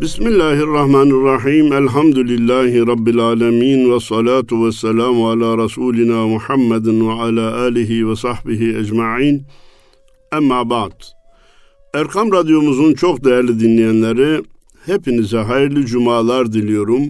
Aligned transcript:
Bismillahirrahmanirrahim. 0.00 1.72
Elhamdülillahi 1.72 2.86
Rabbil 2.86 3.18
alemin. 3.18 3.94
Ve 3.94 4.00
salatu 4.00 4.66
ve 4.66 4.72
selamu 4.72 5.28
ala 5.28 5.64
Resulina 5.64 6.26
Muhammedin 6.26 7.08
ve 7.08 7.12
ala 7.12 7.60
alihi 7.60 8.08
ve 8.08 8.16
sahbihi 8.16 8.76
ecma'in. 8.78 9.46
Emma 10.32 10.70
ba'd. 10.70 11.02
Erkam 11.94 12.32
Radyomuzun 12.32 12.94
çok 12.94 13.24
değerli 13.24 13.60
dinleyenleri, 13.60 14.42
hepinize 14.86 15.38
hayırlı 15.38 15.86
cumalar 15.86 16.52
diliyorum. 16.52 17.02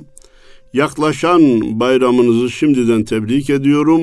Yaklaşan 0.72 1.42
bayramınızı 1.80 2.50
şimdiden 2.50 3.04
tebrik 3.04 3.50
ediyorum. 3.50 4.02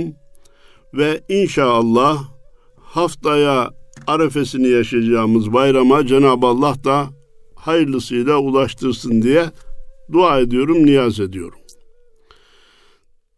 Ve 0.94 1.22
inşallah 1.30 2.24
haftaya 2.78 3.70
arefesini 4.08 4.68
yaşayacağımız 4.68 5.54
bayrama 5.54 6.08
Cenab-ı 6.08 6.48
Allah 6.48 6.76
da 6.84 7.21
hayırlısıyla 7.62 8.38
ulaştırsın 8.38 9.22
diye 9.22 9.46
dua 10.12 10.40
ediyorum, 10.40 10.86
niyaz 10.86 11.20
ediyorum. 11.20 11.60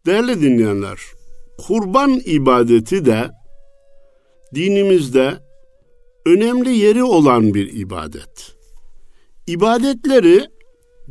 Değerli 0.06 0.40
dinleyenler, 0.40 1.00
kurban 1.58 2.20
ibadeti 2.24 3.04
de 3.04 3.30
dinimizde 4.54 5.38
önemli 6.26 6.76
yeri 6.76 7.04
olan 7.04 7.54
bir 7.54 7.72
ibadet. 7.72 8.54
İbadetleri 9.46 10.46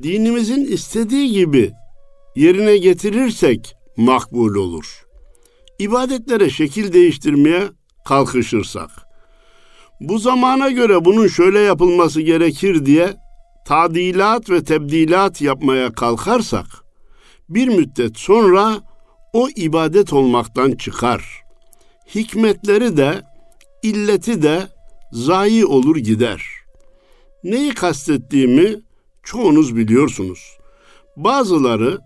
dinimizin 0.04 0.66
istediği 0.66 1.32
gibi 1.32 1.72
yerine 2.36 2.78
getirirsek 2.78 3.76
makbul 3.98 4.56
olur. 4.56 5.06
İbadetlere 5.80 6.50
şekil 6.50 6.94
değiştirmeye 6.94 7.64
kalkışırsak, 8.06 8.90
bu 10.00 10.18
zamana 10.18 10.70
göre 10.70 11.06
bunun 11.06 11.28
şöyle 11.28 11.60
yapılması 11.60 12.22
gerekir 12.22 12.86
diye 12.86 13.14
tadilat 13.66 14.50
ve 14.50 14.64
tebdilat 14.64 15.42
yapmaya 15.42 15.92
kalkarsak 15.92 16.66
bir 17.50 17.68
müddet 17.68 18.18
sonra 18.18 18.82
o 19.34 19.50
ibadet 19.56 20.14
olmaktan 20.14 20.72
çıkar. 20.72 21.44
Hikmetleri 22.16 22.98
de 22.98 23.22
illeti 23.84 24.42
de 24.42 24.68
zayi 25.12 25.66
olur 25.66 25.96
gider. 25.96 26.44
Neyi 27.44 27.74
kastettiğimi 27.74 28.76
çoğunuz 29.24 29.76
biliyorsunuz. 29.76 30.58
Bazıları 31.18 32.00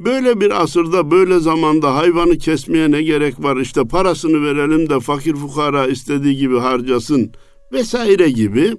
Böyle 0.00 0.40
bir 0.40 0.62
asırda, 0.62 1.10
böyle 1.10 1.40
zamanda 1.40 1.94
hayvanı 1.94 2.38
kesmeye 2.38 2.90
ne 2.90 3.02
gerek 3.02 3.42
var? 3.42 3.56
İşte 3.56 3.84
parasını 3.84 4.42
verelim 4.42 4.90
de 4.90 5.00
fakir 5.00 5.34
fukara 5.34 5.86
istediği 5.86 6.36
gibi 6.36 6.58
harcasın 6.58 7.32
vesaire 7.72 8.30
gibi 8.30 8.76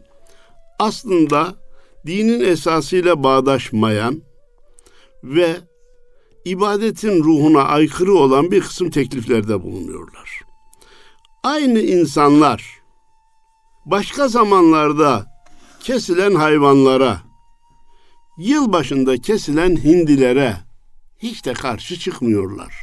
aslında 0.80 1.56
dinin 2.06 2.42
esasıyla 2.42 3.24
bağdaşmayan 3.24 4.22
ve 5.24 5.58
ibadetin 6.46 7.24
ruhuna 7.24 7.62
aykırı 7.64 8.14
olan 8.14 8.52
bir 8.52 8.62
kısım 8.62 8.90
tekliflerde 8.90 9.64
bulunuyorlar. 9.64 10.42
Aynı 11.44 11.80
insanlar 11.80 12.78
başka 13.86 14.28
zamanlarda 14.28 15.26
kesilen 15.80 16.36
hayvanlara, 16.36 17.22
yıl 18.38 18.74
başında 18.74 19.18
kesilen 19.18 19.76
hindilere, 19.76 20.67
hiç 21.20 21.46
de 21.46 21.54
karşı 21.54 22.00
çıkmıyorlar. 22.00 22.74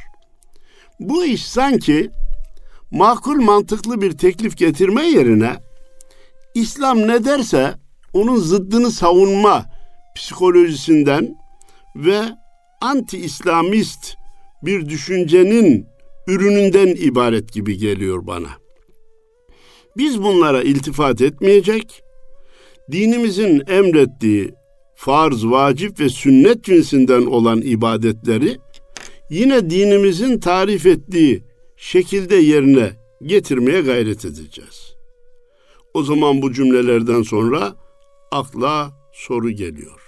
Bu 0.99 1.25
iş 1.25 1.45
sanki 1.45 2.09
makul 2.91 3.35
mantıklı 3.35 4.01
bir 4.01 4.17
teklif 4.17 4.57
getirme 4.57 5.03
yerine 5.03 5.55
İslam 6.55 7.07
ne 7.07 7.25
derse 7.25 7.73
onun 8.13 8.37
zıddını 8.37 8.91
savunma 8.91 9.65
psikolojisinden 10.15 11.35
ve 11.95 12.21
anti-İslamist 12.81 14.15
bir 14.63 14.89
düşüncenin 14.89 15.87
ürününden 16.27 16.87
ibaret 16.87 17.53
gibi 17.53 17.77
geliyor 17.77 18.27
bana. 18.27 18.49
Biz 19.97 20.23
bunlara 20.23 20.63
iltifat 20.63 21.21
etmeyecek, 21.21 22.01
dinimizin 22.91 23.63
emrettiği 23.67 24.53
farz, 24.95 25.45
vacip 25.45 25.99
ve 25.99 26.09
sünnet 26.09 26.63
cinsinden 26.63 27.25
olan 27.25 27.61
ibadetleri 27.61 28.57
yine 29.29 29.69
dinimizin 29.69 30.39
tarif 30.39 30.85
ettiği 30.85 31.43
şekilde 31.77 32.35
yerine 32.35 32.91
getirmeye 33.23 33.81
gayret 33.81 34.25
edeceğiz. 34.25 34.95
O 35.93 36.03
zaman 36.03 36.41
bu 36.41 36.53
cümlelerden 36.53 37.21
sonra 37.21 37.75
akla 38.31 38.91
soru 39.13 39.49
geliyor. 39.51 40.01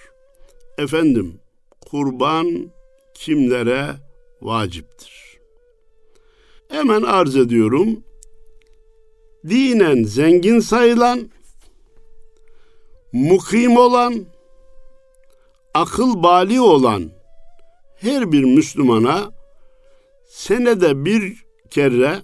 Efendim, 0.77 1.39
kurban 1.81 2.71
kimlere 3.13 3.95
vaciptir? 4.41 5.37
Hemen 6.69 7.01
arz 7.01 7.35
ediyorum. 7.35 8.03
Dinen 9.49 10.03
zengin 10.03 10.59
sayılan, 10.59 11.29
mukim 13.13 13.77
olan, 13.77 14.25
akıl 15.77 16.23
bali 16.23 16.61
olan 16.61 17.11
her 17.95 18.31
bir 18.31 18.43
Müslümana 18.43 19.31
senede 20.27 21.05
bir 21.05 21.33
kere 21.69 22.15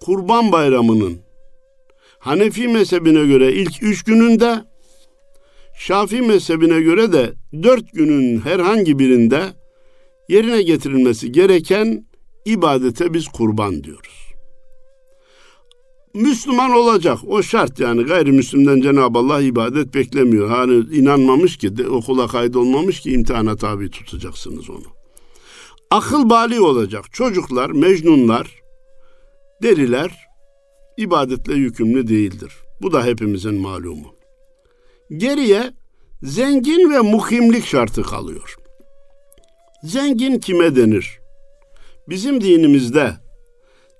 Kurban 0.00 0.52
Bayramı'nın 0.52 1.20
Hanefi 2.18 2.68
mezhebine 2.68 3.26
göre 3.26 3.52
ilk 3.52 3.82
üç 3.82 4.02
gününde, 4.02 4.64
Şafii 5.78 6.22
mezhebine 6.22 6.80
göre 6.80 7.12
de 7.12 7.32
dört 7.62 7.92
günün 7.92 8.40
herhangi 8.40 8.98
birinde 8.98 9.42
yerine 10.28 10.62
getirilmesi 10.62 11.32
gereken 11.32 12.06
ibadete 12.44 13.14
biz 13.14 13.28
kurban 13.28 13.84
diyoruz. 13.84 14.25
Müslüman 16.16 16.70
olacak. 16.70 17.18
O 17.26 17.42
şart 17.42 17.80
yani 17.80 18.02
gayrimüslimden 18.02 18.80
Cenab-ı 18.80 19.18
Allah 19.18 19.40
ibadet 19.40 19.94
beklemiyor. 19.94 20.48
Hani 20.48 20.74
inanmamış 20.74 21.56
ki, 21.56 21.76
de, 21.76 21.88
okula 21.88 22.26
kaydolmamış 22.26 23.00
ki 23.00 23.12
imtihana 23.12 23.56
tabi 23.56 23.90
tutacaksınız 23.90 24.70
onu. 24.70 24.86
Akıl 25.90 26.30
bali 26.30 26.60
olacak. 26.60 27.04
Çocuklar, 27.12 27.70
mecnunlar, 27.70 28.60
deriler 29.62 30.26
ibadetle 30.96 31.54
yükümlü 31.54 32.08
değildir. 32.08 32.52
Bu 32.82 32.92
da 32.92 33.04
hepimizin 33.04 33.54
malumu. 33.54 34.14
Geriye 35.16 35.72
zengin 36.22 36.90
ve 36.90 37.00
muhimlik 37.00 37.66
şartı 37.66 38.02
kalıyor. 38.02 38.56
Zengin 39.82 40.38
kime 40.38 40.76
denir? 40.76 41.20
Bizim 42.08 42.40
dinimizde 42.40 43.12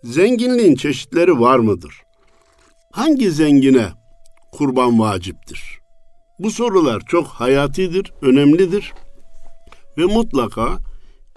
zenginliğin 0.05 0.75
çeşitleri 0.75 1.41
var 1.41 1.59
mıdır? 1.59 2.06
Hangi 2.97 3.31
zengine 3.31 3.89
kurban 4.53 4.99
vaciptir? 4.99 5.81
Bu 6.39 6.51
sorular 6.51 7.03
çok 7.09 7.27
hayatidir, 7.27 8.13
önemlidir 8.23 8.93
ve 9.99 10.05
mutlaka 10.05 10.79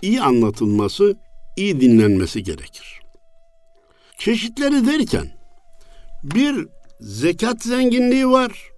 iyi 0.02 0.22
anlatılması, 0.22 1.16
iyi 1.58 1.82
dinlenmesi 1.82 2.44
gerekir. 2.44 3.00
Çeşitleri 4.18 4.86
derken 4.88 5.32
bir 6.24 6.68
zekat 7.00 7.64
zenginliği 7.64 8.28
var, 8.30 8.72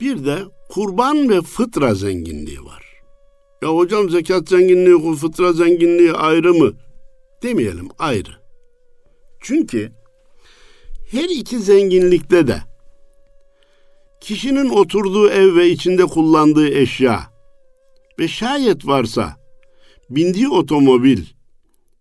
bir 0.00 0.26
de 0.26 0.38
kurban 0.68 1.28
ve 1.28 1.40
fıtra 1.40 1.94
zenginliği 1.94 2.64
var. 2.64 2.84
Ya 3.62 3.68
hocam 3.68 4.10
zekat 4.10 4.48
zenginliği, 4.48 5.16
fıtra 5.16 5.52
zenginliği 5.52 6.12
ayrı 6.12 6.54
mı? 6.54 6.72
Demeyelim 7.42 7.88
ayrı. 7.98 8.32
Çünkü 9.40 10.01
her 11.12 11.28
iki 11.28 11.58
zenginlikte 11.58 12.46
de. 12.46 12.62
Kişinin 14.20 14.70
oturduğu 14.70 15.28
ev 15.30 15.56
ve 15.56 15.70
içinde 15.70 16.04
kullandığı 16.06 16.68
eşya. 16.68 17.32
Ve 18.18 18.28
şayet 18.28 18.86
varsa 18.86 19.36
bindiği 20.10 20.48
otomobil 20.48 21.24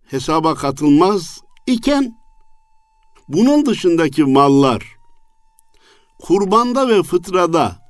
hesaba 0.05 0.55
katılmaz 0.55 1.41
iken 1.67 2.13
bunun 3.27 3.65
dışındaki 3.65 4.23
mallar 4.23 4.83
kurbanda 6.19 6.89
ve 6.89 7.03
fıtrada 7.03 7.81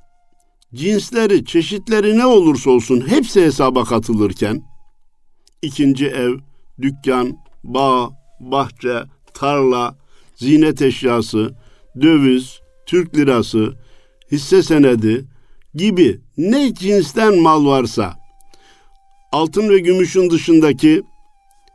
cinsleri, 0.74 1.44
çeşitleri 1.44 2.18
ne 2.18 2.26
olursa 2.26 2.70
olsun 2.70 3.08
hepsi 3.08 3.42
hesaba 3.42 3.84
katılırken 3.84 4.62
ikinci 5.62 6.06
ev, 6.06 6.38
dükkan, 6.82 7.38
bağ, 7.64 8.10
bahçe, 8.40 9.02
tarla, 9.34 10.01
zinet 10.42 10.82
eşyası, 10.82 11.54
döviz, 12.00 12.60
Türk 12.86 13.16
lirası, 13.16 13.72
hisse 14.32 14.62
senedi 14.62 15.24
gibi 15.74 16.20
ne 16.36 16.74
cinsten 16.74 17.38
mal 17.38 17.66
varsa. 17.66 18.14
Altın 19.32 19.68
ve 19.68 19.78
gümüşün 19.78 20.30
dışındaki 20.30 21.02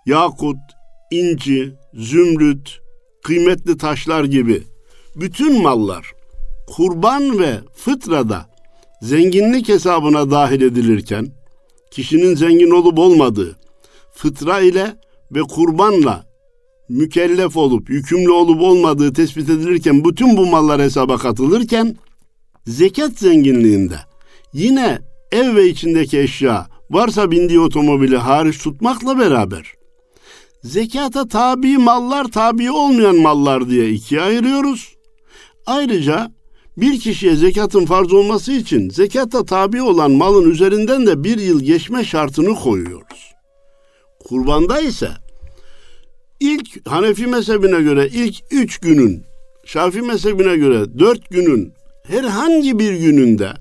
yakut, 0.05 0.57
inci, 1.11 1.73
zümrüt, 1.93 2.79
kıymetli 3.23 3.77
taşlar 3.77 4.23
gibi 4.23 4.63
bütün 5.15 5.61
mallar 5.61 6.11
kurban 6.67 7.39
ve 7.39 7.59
fıtrada 7.75 8.45
zenginlik 9.01 9.69
hesabına 9.69 10.31
dahil 10.31 10.61
edilirken 10.61 11.27
kişinin 11.91 12.35
zengin 12.35 12.71
olup 12.71 12.99
olmadığı 12.99 13.57
fıtra 14.13 14.59
ile 14.59 14.95
ve 15.31 15.41
kurbanla 15.41 16.26
mükellef 16.89 17.57
olup 17.57 17.89
yükümlü 17.89 18.31
olup 18.31 18.61
olmadığı 18.61 19.13
tespit 19.13 19.49
edilirken 19.49 20.05
bütün 20.05 20.37
bu 20.37 20.45
mallar 20.45 20.81
hesaba 20.81 21.17
katılırken 21.17 21.95
zekat 22.65 23.19
zenginliğinde 23.19 23.99
yine 24.53 24.99
ev 25.31 25.55
ve 25.55 25.67
içindeki 25.69 26.19
eşya 26.19 26.67
varsa 26.89 27.31
bindiği 27.31 27.59
otomobili 27.59 28.17
hariç 28.17 28.57
tutmakla 28.57 29.19
beraber 29.19 29.77
zekata 30.63 31.27
tabi 31.27 31.77
mallar 31.77 32.25
tabi 32.25 32.71
olmayan 32.71 33.15
mallar 33.15 33.69
diye 33.69 33.89
ikiye 33.89 34.21
ayırıyoruz. 34.21 34.95
Ayrıca 35.65 36.31
bir 36.77 36.99
kişiye 36.99 37.35
zekatın 37.35 37.85
farz 37.85 38.13
olması 38.13 38.51
için 38.51 38.89
zekata 38.89 39.45
tabi 39.45 39.81
olan 39.81 40.11
malın 40.11 40.51
üzerinden 40.51 41.07
de 41.07 41.23
bir 41.23 41.37
yıl 41.37 41.61
geçme 41.61 42.03
şartını 42.03 42.55
koyuyoruz. 42.55 43.33
Kurbanda 44.19 44.81
ise 44.81 45.09
ilk 46.39 46.89
Hanefi 46.89 47.27
mezhebine 47.27 47.81
göre 47.81 48.07
ilk 48.07 48.35
üç 48.51 48.77
günün, 48.77 49.23
Şafi 49.65 50.01
mezhebine 50.01 50.57
göre 50.57 50.99
dört 50.99 51.29
günün 51.29 51.73
herhangi 52.03 52.79
bir 52.79 52.93
gününde 52.93 53.53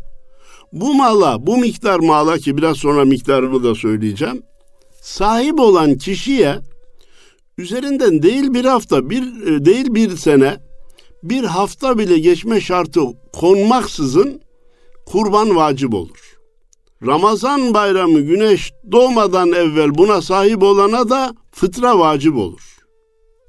bu 0.72 0.94
mala, 0.94 1.46
bu 1.46 1.56
miktar 1.56 1.98
mala 1.98 2.38
ki 2.38 2.56
biraz 2.56 2.76
sonra 2.76 3.04
miktarını 3.04 3.64
da 3.64 3.74
söyleyeceğim, 3.74 4.42
sahip 5.00 5.60
olan 5.60 5.94
kişiye 5.94 6.58
üzerinden 7.58 8.22
değil 8.22 8.54
bir 8.54 8.64
hafta, 8.64 9.10
bir 9.10 9.46
e, 9.46 9.64
değil 9.64 9.94
bir 9.94 10.16
sene, 10.16 10.56
bir 11.22 11.44
hafta 11.44 11.98
bile 11.98 12.18
geçme 12.18 12.60
şartı 12.60 13.00
konmaksızın 13.32 14.40
kurban 15.06 15.56
vacip 15.56 15.94
olur. 15.94 16.38
Ramazan 17.06 17.74
bayramı 17.74 18.20
güneş 18.20 18.72
doğmadan 18.92 19.52
evvel 19.52 19.94
buna 19.94 20.22
sahip 20.22 20.62
olana 20.62 21.08
da 21.10 21.34
fıtra 21.56 21.98
vacip 21.98 22.36
olur. 22.36 22.76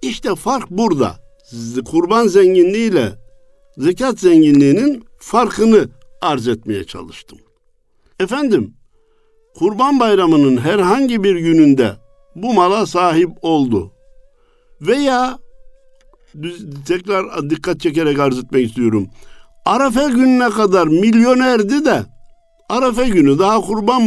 İşte 0.01 0.35
fark 0.35 0.69
burada. 0.69 1.15
Kurban 1.85 2.27
zenginliğiyle 2.27 3.11
zekat 3.77 4.19
zenginliğinin 4.19 5.03
farkını 5.17 5.89
arz 6.21 6.47
etmeye 6.47 6.83
çalıştım. 6.83 7.39
Efendim, 8.19 8.73
Kurban 9.55 9.99
Bayramı'nın 9.99 10.57
herhangi 10.57 11.23
bir 11.23 11.35
gününde 11.35 11.95
bu 12.35 12.53
mala 12.53 12.85
sahip 12.85 13.29
oldu. 13.41 13.91
Veya 14.81 15.39
tekrar 16.85 17.49
dikkat 17.49 17.79
çekerek 17.79 18.19
arz 18.19 18.39
etmek 18.39 18.67
istiyorum. 18.67 19.07
Arafa 19.65 20.09
gününe 20.09 20.49
kadar 20.49 20.87
milyonerdi 20.87 21.85
de 21.85 22.05
Arafa 22.69 23.03
günü 23.03 23.39
daha 23.39 23.61
kurban 23.61 24.03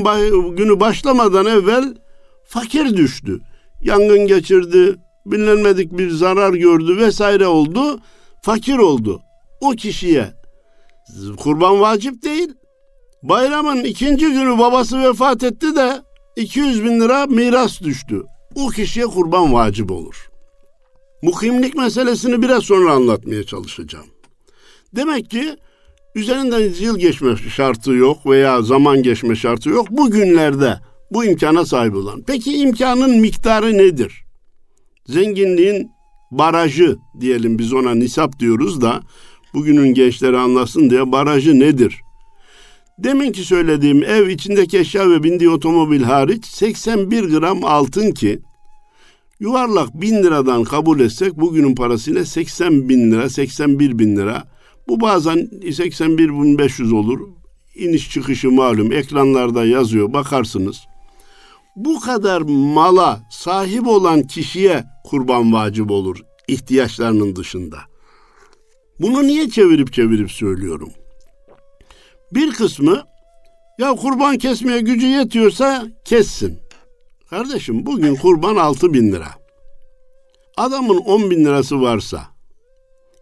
günü 0.56 0.80
başlamadan 0.80 1.46
evvel 1.46 1.94
fakir 2.44 2.96
düştü. 2.96 3.40
Yangın 3.82 4.26
geçirdi, 4.26 4.96
bilinmedik 5.26 5.98
bir 5.98 6.10
zarar 6.10 6.54
gördü 6.54 6.96
vesaire 6.96 7.46
oldu, 7.46 8.00
fakir 8.42 8.78
oldu. 8.78 9.20
O 9.60 9.70
kişiye 9.70 10.32
kurban 11.36 11.80
vacip 11.80 12.22
değil. 12.22 12.54
Bayramın 13.22 13.84
ikinci 13.84 14.26
günü 14.26 14.58
babası 14.58 15.02
vefat 15.02 15.44
etti 15.44 15.76
de 15.76 16.02
200 16.36 16.84
bin 16.84 17.00
lira 17.00 17.26
miras 17.26 17.80
düştü. 17.80 18.22
O 18.54 18.68
kişiye 18.68 19.06
kurban 19.06 19.52
vacip 19.52 19.90
olur. 19.90 20.30
Mukimlik 21.22 21.76
meselesini 21.76 22.42
biraz 22.42 22.64
sonra 22.64 22.92
anlatmaya 22.92 23.44
çalışacağım. 23.44 24.06
Demek 24.96 25.30
ki 25.30 25.56
üzerinden 26.14 26.60
yıl 26.80 26.98
geçme 26.98 27.36
şartı 27.36 27.92
yok 27.92 28.26
veya 28.26 28.62
zaman 28.62 29.02
geçme 29.02 29.36
şartı 29.36 29.68
yok. 29.68 29.90
Bugünlerde 29.90 30.78
bu 31.10 31.24
imkana 31.24 31.64
sahip 31.64 31.94
olan. 31.94 32.22
Peki 32.26 32.56
imkanın 32.56 33.20
miktarı 33.20 33.78
nedir? 33.78 34.24
Zenginliğin 35.06 35.90
barajı 36.30 36.96
diyelim 37.20 37.58
biz 37.58 37.72
ona 37.72 37.94
nisap 37.94 38.38
diyoruz 38.38 38.80
da 38.80 39.02
bugünün 39.54 39.94
gençleri 39.94 40.38
anlasın 40.38 40.90
diye 40.90 41.12
barajı 41.12 41.60
nedir? 41.60 42.00
Demin 42.98 43.32
ki 43.32 43.44
söylediğim 43.44 44.04
ev 44.04 44.28
içindeki 44.28 44.78
eşya 44.78 45.10
ve 45.10 45.22
bindiği 45.22 45.50
otomobil 45.50 46.02
hariç 46.02 46.44
81 46.44 47.24
gram 47.24 47.64
altın 47.64 48.12
ki 48.12 48.40
yuvarlak 49.40 50.00
bin 50.00 50.22
liradan 50.22 50.64
kabul 50.64 51.00
etsek 51.00 51.40
bugünün 51.40 51.74
parasıyla 51.74 52.24
80 52.24 52.88
bin 52.88 53.12
lira 53.12 53.30
81 53.30 53.98
bin 53.98 54.16
lira 54.16 54.44
bu 54.88 55.00
bazen 55.00 55.50
81 55.72 56.28
bin 56.28 56.58
500 56.58 56.92
olur 56.92 57.20
iniş 57.74 58.10
çıkışı 58.10 58.50
malum 58.50 58.92
ekranlarda 58.92 59.64
yazıyor 59.64 60.12
bakarsınız 60.12 60.80
bu 61.84 62.00
kadar 62.00 62.40
mala 62.74 63.20
sahip 63.30 63.86
olan 63.86 64.22
kişiye 64.22 64.84
kurban 65.04 65.52
vacip 65.52 65.90
olur 65.90 66.20
ihtiyaçlarının 66.48 67.36
dışında. 67.36 67.78
Bunu 69.00 69.22
niye 69.22 69.48
çevirip 69.48 69.92
çevirip 69.92 70.30
söylüyorum? 70.30 70.92
Bir 72.32 72.52
kısmı 72.52 73.02
ya 73.78 73.92
kurban 73.92 74.38
kesmeye 74.38 74.80
gücü 74.80 75.06
yetiyorsa 75.06 75.86
kessin. 76.04 76.58
Kardeşim 77.30 77.86
bugün 77.86 78.14
kurban 78.14 78.56
altı 78.56 78.94
bin 78.94 79.12
lira. 79.12 79.28
Adamın 80.56 80.96
on 80.98 81.30
bin 81.30 81.44
lirası 81.44 81.80
varsa 81.80 82.20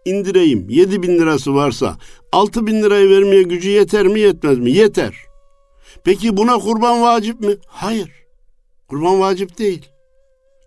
indireyim 0.04 0.66
yedi 0.70 1.02
bin 1.02 1.18
lirası 1.18 1.54
varsa 1.54 1.96
altı 2.32 2.66
bin 2.66 2.82
lirayı 2.82 3.10
vermeye 3.10 3.42
gücü 3.42 3.70
yeter 3.70 4.06
mi 4.06 4.20
yetmez 4.20 4.58
mi? 4.58 4.70
Yeter. 4.70 5.14
Peki 6.04 6.36
buna 6.36 6.58
kurban 6.58 7.02
vacip 7.02 7.40
mi? 7.40 7.56
Hayır. 7.66 8.27
Kurban 8.88 9.20
vacip 9.20 9.58
değil. 9.58 9.86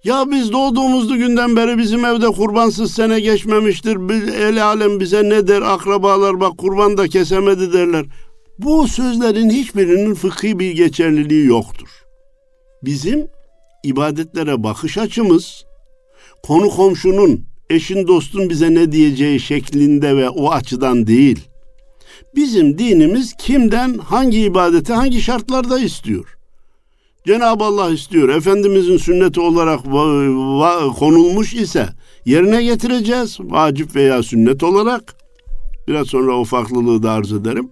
Ya 0.03 0.31
biz 0.31 0.51
doğduğumuz 0.51 1.18
günden 1.18 1.56
beri 1.56 1.77
bizim 1.77 2.06
evde 2.06 2.27
kurbansız 2.27 2.94
sene 2.94 3.19
geçmemiştir. 3.19 3.97
El 4.33 4.65
alem 4.65 5.00
bize 5.00 5.29
ne 5.29 5.47
der 5.47 5.62
akrabalar 5.62 6.39
bak 6.39 6.57
kurban 6.57 6.97
da 6.97 7.07
kesemedi 7.07 7.73
derler. 7.73 8.06
Bu 8.59 8.88
sözlerin 8.88 9.50
hiçbirinin 9.50 10.13
fıkhi 10.13 10.59
bir 10.59 10.71
geçerliliği 10.71 11.45
yoktur. 11.45 11.88
Bizim 12.83 13.27
ibadetlere 13.83 14.63
bakış 14.63 14.97
açımız 14.97 15.65
konu 16.44 16.69
komşunun, 16.69 17.45
eşin 17.69 18.07
dostun 18.07 18.50
bize 18.50 18.73
ne 18.73 18.91
diyeceği 18.91 19.39
şeklinde 19.39 20.15
ve 20.15 20.29
o 20.29 20.51
açıdan 20.51 21.07
değil. 21.07 21.39
Bizim 22.35 22.77
dinimiz 22.77 23.33
kimden 23.33 23.97
hangi 23.97 24.42
ibadeti 24.42 24.94
hangi 24.94 25.21
şartlarda 25.21 25.80
istiyor? 25.80 26.37
Cenab-ı 27.28 27.63
Allah 27.63 27.90
istiyor. 27.90 28.30
Efendimizin 28.30 28.97
sünneti 28.97 29.40
olarak 29.40 29.83
konulmuş 30.99 31.54
ise 31.54 31.90
yerine 32.25 32.63
getireceğiz. 32.63 33.37
Vacip 33.40 33.95
veya 33.95 34.23
sünnet 34.23 34.63
olarak. 34.63 35.16
Biraz 35.87 36.07
sonra 36.07 36.37
o 36.37 36.44
farklılığı 36.44 37.04
da 37.04 37.11
arz 37.11 37.33
ederim. 37.33 37.69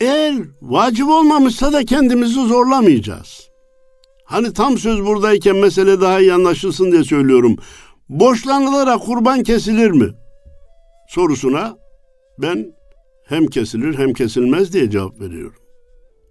Eğer 0.00 0.34
vacip 0.62 1.08
olmamışsa 1.08 1.72
da 1.72 1.84
kendimizi 1.84 2.46
zorlamayacağız. 2.46 3.48
Hani 4.24 4.52
tam 4.52 4.78
söz 4.78 5.04
buradayken 5.04 5.56
mesele 5.56 6.00
daha 6.00 6.20
iyi 6.20 6.32
anlaşılsın 6.32 6.92
diye 6.92 7.04
söylüyorum. 7.04 7.56
Boşlanılarak 8.08 9.00
kurban 9.00 9.42
kesilir 9.42 9.90
mi? 9.90 10.08
Sorusuna 11.08 11.76
ben 12.38 12.72
hem 13.24 13.46
kesilir 13.46 13.98
hem 13.98 14.12
kesilmez 14.12 14.72
diye 14.72 14.90
cevap 14.90 15.20
veriyorum. 15.20 15.61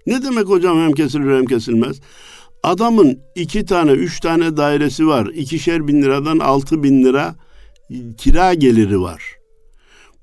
Ne 0.08 0.24
demek 0.24 0.46
hocam 0.46 0.77
hem 0.77 0.91
kesilir 0.91 1.38
hem 1.38 1.46
kesilmez? 1.46 2.00
Adamın 2.63 3.20
iki 3.36 3.65
tane, 3.65 3.91
üç 3.91 4.20
tane 4.20 4.58
dairesi 4.58 5.08
var. 5.08 5.27
İkişer 5.27 5.88
bin 5.88 6.01
liradan 6.01 6.39
altı 6.39 6.84
bin 6.84 7.03
lira 7.03 7.36
kira 8.17 8.53
geliri 8.53 9.01
var. 9.01 9.24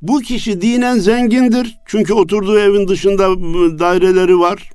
Bu 0.03 0.21
kişi 0.21 0.61
dinen 0.61 0.99
zengindir. 0.99 1.79
Çünkü 1.87 2.13
oturduğu 2.13 2.59
evin 2.59 2.89
dışında 2.89 3.29
daireleri 3.79 4.39
var. 4.39 4.71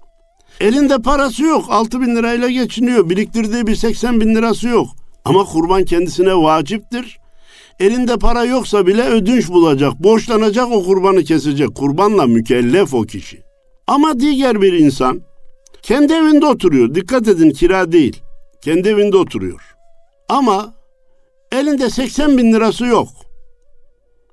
Elinde 0.59 0.97
parası 0.97 1.43
yok. 1.43 1.65
Altı 1.69 2.01
bin 2.01 2.15
lirayla 2.15 2.49
geçiniyor. 2.49 3.09
Biriktirdiği 3.09 3.67
bir 3.67 3.75
seksen 3.75 4.21
bin 4.21 4.35
lirası 4.35 4.67
yok. 4.67 4.87
Ama 5.25 5.43
kurban 5.43 5.85
kendisine 5.85 6.35
vaciptir. 6.35 7.19
Elinde 7.79 8.17
para 8.17 8.45
yoksa 8.45 8.87
bile 8.87 9.03
ödünç 9.03 9.49
bulacak. 9.49 10.03
Borçlanacak 10.03 10.71
o 10.71 10.83
kurbanı 10.83 11.23
kesecek. 11.23 11.75
Kurbanla 11.75 12.27
mükellef 12.27 12.93
o 12.93 13.01
kişi. 13.01 13.42
Ama 13.87 14.19
diğer 14.19 14.61
bir 14.61 14.73
insan 14.73 15.21
kendi 15.81 16.13
evinde 16.13 16.45
oturuyor. 16.45 16.95
Dikkat 16.95 17.27
edin 17.27 17.51
kira 17.51 17.91
değil. 17.91 18.21
Kendi 18.61 18.89
evinde 18.89 19.17
oturuyor. 19.17 19.61
Ama 20.29 20.73
elinde 21.51 21.89
80 21.89 22.37
bin 22.37 22.53
lirası 22.53 22.85
yok. 22.85 23.09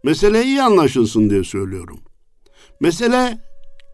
Mesele 0.05 0.45
iyi 0.45 0.63
anlaşılsın 0.63 1.31
diye 1.31 1.45
söylüyorum. 1.45 2.01
Mesele 2.81 3.39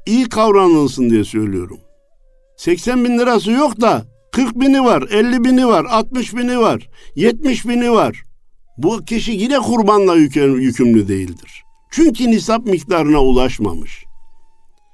iyi 0.07 0.29
kavranılsın 0.29 1.11
diye 1.11 1.25
söylüyorum. 1.25 1.79
80 2.57 3.05
bin 3.05 3.19
lirası 3.19 3.51
yok 3.51 3.81
da 3.81 4.05
40 4.33 4.61
bini 4.61 4.85
var, 4.85 5.03
50 5.11 5.45
bini 5.45 5.67
var, 5.67 5.85
60 5.91 6.35
bini 6.35 6.59
var, 6.59 6.89
70 7.15 7.69
bini 7.69 7.93
var. 7.93 8.23
Bu 8.79 9.05
kişi 9.05 9.33
yine 9.33 9.59
kurbanla 9.59 10.15
yükümlü 10.15 11.09
değildir. 11.09 11.63
Çünkü 11.91 12.31
nisap 12.31 12.67
miktarına 12.67 13.23
ulaşmamış. 13.23 14.05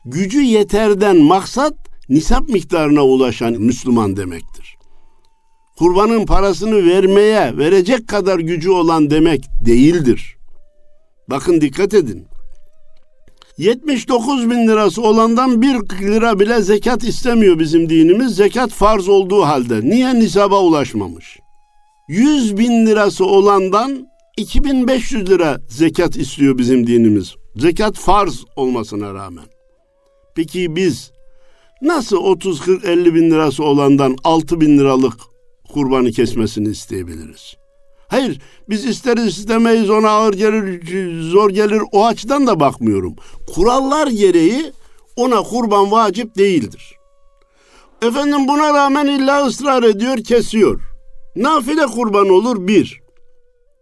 Gücü 0.04 0.42
yeterden 0.42 1.16
maksat 1.16 1.74
nisap 2.08 2.48
miktarına 2.48 3.04
ulaşan 3.04 3.52
Müslüman 3.52 4.16
demektir. 4.16 4.76
Kurbanın 5.78 6.26
parasını 6.26 6.86
vermeye 6.86 7.56
verecek 7.56 8.08
kadar 8.08 8.38
gücü 8.38 8.70
olan 8.70 9.10
demek 9.10 9.44
değildir. 9.66 10.36
Bakın 11.30 11.60
dikkat 11.60 11.94
edin. 11.94 12.26
79 13.58 14.50
bin 14.50 14.68
lirası 14.68 15.02
olandan 15.02 15.62
bir 15.62 15.74
lira 16.02 16.40
bile 16.40 16.62
zekat 16.62 17.04
istemiyor 17.04 17.58
bizim 17.58 17.88
dinimiz. 17.90 18.34
Zekat 18.34 18.70
farz 18.70 19.08
olduğu 19.08 19.42
halde. 19.42 19.80
Niye 19.80 20.14
nisaba 20.14 20.60
ulaşmamış? 20.60 21.38
100 22.08 22.58
bin 22.58 22.86
lirası 22.86 23.24
olandan 23.26 24.06
2500 24.36 25.30
lira 25.30 25.60
zekat 25.68 26.16
istiyor 26.16 26.58
bizim 26.58 26.86
dinimiz. 26.86 27.34
Zekat 27.56 27.96
farz 27.96 28.44
olmasına 28.56 29.14
rağmen. 29.14 29.51
Peki 30.34 30.76
biz 30.76 31.12
nasıl 31.82 32.16
30, 32.16 32.60
40, 32.60 32.84
50 32.84 33.14
bin 33.14 33.30
lirası 33.30 33.64
olandan 33.64 34.16
6 34.24 34.60
bin 34.60 34.78
liralık 34.78 35.14
kurbanı 35.72 36.10
kesmesini 36.10 36.68
isteyebiliriz? 36.68 37.56
Hayır 38.08 38.40
biz 38.68 38.84
isteriz 38.84 39.38
istemeyiz 39.38 39.90
ona 39.90 40.10
ağır 40.10 40.34
gelir 40.34 41.22
zor 41.22 41.50
gelir 41.50 41.82
o 41.92 42.06
açıdan 42.06 42.46
da 42.46 42.60
bakmıyorum. 42.60 43.16
Kurallar 43.54 44.06
gereği 44.06 44.72
ona 45.16 45.42
kurban 45.42 45.90
vacip 45.90 46.36
değildir. 46.36 46.94
Efendim 48.02 48.48
buna 48.48 48.74
rağmen 48.74 49.06
illa 49.06 49.46
ısrar 49.46 49.82
ediyor 49.82 50.18
kesiyor. 50.18 50.80
Nafile 51.36 51.86
kurban 51.86 52.28
olur 52.28 52.66
bir. 52.68 53.02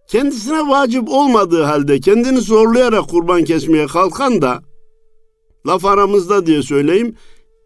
Kendisine 0.08 0.68
vacip 0.68 1.08
olmadığı 1.08 1.62
halde 1.62 2.00
kendini 2.00 2.40
zorlayarak 2.40 3.08
kurban 3.08 3.44
kesmeye 3.44 3.86
kalkan 3.86 4.42
da 4.42 4.62
laf 5.66 5.84
aramızda 5.84 6.46
diye 6.46 6.62
söyleyeyim 6.62 7.14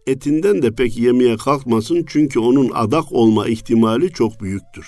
etinden 0.06 0.62
de 0.62 0.70
pek 0.70 0.96
yemeye 0.96 1.36
kalkmasın 1.36 2.04
çünkü 2.08 2.38
onun 2.38 2.70
adak 2.74 3.12
olma 3.12 3.48
ihtimali 3.48 4.12
çok 4.12 4.40
büyüktür. 4.40 4.86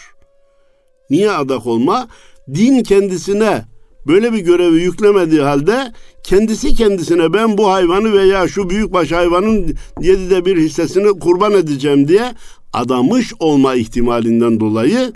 Niye 1.10 1.30
adak 1.30 1.66
olma? 1.66 2.08
Din 2.54 2.82
kendisine 2.82 3.64
böyle 4.06 4.32
bir 4.32 4.38
görevi 4.38 4.82
yüklemediği 4.82 5.40
halde 5.40 5.92
kendisi 6.22 6.74
kendisine 6.74 7.32
ben 7.32 7.58
bu 7.58 7.70
hayvanı 7.70 8.12
veya 8.12 8.48
şu 8.48 8.70
büyükbaş 8.70 9.12
hayvanın 9.12 9.74
yedide 10.00 10.44
bir 10.44 10.56
hissesini 10.56 11.18
kurban 11.18 11.52
edeceğim 11.52 12.08
diye 12.08 12.34
adamış 12.72 13.32
olma 13.38 13.74
ihtimalinden 13.74 14.60
dolayı 14.60 15.12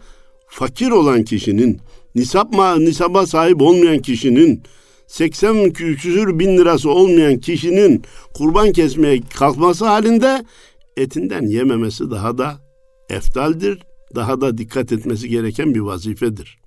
fakir 0.46 0.90
olan 0.90 1.22
kişinin 1.22 1.80
nisap 2.14 2.52
nisaba 2.78 3.26
sahip 3.26 3.62
olmayan 3.62 3.98
kişinin 3.98 4.62
80 5.10 5.72
küsür 5.72 6.38
bin 6.38 6.58
lirası 6.58 6.90
olmayan 6.90 7.38
kişinin 7.38 8.02
kurban 8.34 8.72
kesmeye 8.72 9.20
kalkması 9.38 9.84
halinde 9.84 10.44
etinden 10.96 11.46
yememesi 11.46 12.10
daha 12.10 12.38
da 12.38 12.54
eftaldir, 13.08 13.78
daha 14.14 14.40
da 14.40 14.58
dikkat 14.58 14.92
etmesi 14.92 15.28
gereken 15.28 15.74
bir 15.74 15.80
vazifedir. 15.80 16.58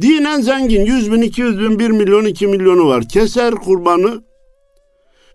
Dinen 0.00 0.40
zengin 0.40 0.84
100 0.84 1.12
bin, 1.12 1.22
200 1.22 1.58
bin, 1.58 1.78
1 1.78 1.90
milyon, 1.90 2.24
2 2.24 2.46
milyonu 2.46 2.86
var. 2.86 3.08
Keser 3.08 3.54
kurbanı, 3.54 4.24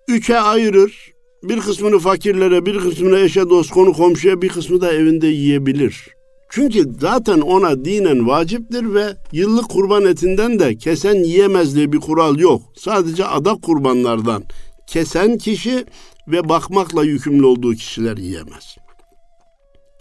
üçe 0.07 0.39
ayırır. 0.39 1.13
Bir 1.43 1.59
kısmını 1.59 1.99
fakirlere, 1.99 2.65
bir 2.65 2.79
kısmını 2.79 3.19
eşe, 3.19 3.49
dost, 3.49 3.71
konu, 3.71 3.93
komşuya, 3.93 4.41
bir 4.41 4.49
kısmı 4.49 4.81
da 4.81 4.93
evinde 4.93 5.27
yiyebilir. 5.27 6.14
Çünkü 6.49 6.91
zaten 6.99 7.41
ona 7.41 7.85
dinen 7.85 8.27
vaciptir 8.27 8.93
ve 8.93 9.15
yıllık 9.31 9.69
kurban 9.69 10.05
etinden 10.05 10.59
de 10.59 10.77
kesen 10.77 11.15
yiyemez 11.15 11.75
diye 11.75 11.91
bir 11.91 11.99
kural 11.99 12.39
yok. 12.39 12.61
Sadece 12.75 13.25
adak 13.25 13.61
kurbanlardan 13.61 14.43
kesen 14.87 15.37
kişi 15.37 15.85
ve 16.27 16.49
bakmakla 16.49 17.03
yükümlü 17.03 17.45
olduğu 17.45 17.73
kişiler 17.73 18.17
yiyemez. 18.17 18.75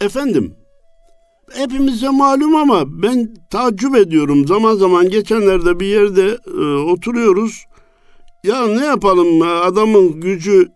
Efendim, 0.01 0.55
hepimize 1.53 2.09
malum 2.09 2.55
ama 2.55 2.83
ben 3.03 3.35
tacip 3.49 3.95
ediyorum. 3.95 4.47
Zaman 4.47 4.75
zaman 4.75 5.09
geçenlerde 5.09 5.79
bir 5.79 5.85
yerde 5.85 6.37
e, 6.47 6.59
oturuyoruz. 6.91 7.65
Ya 8.43 8.67
ne 8.67 8.85
yapalım 8.85 9.41
adamın 9.41 10.21
gücü 10.21 10.67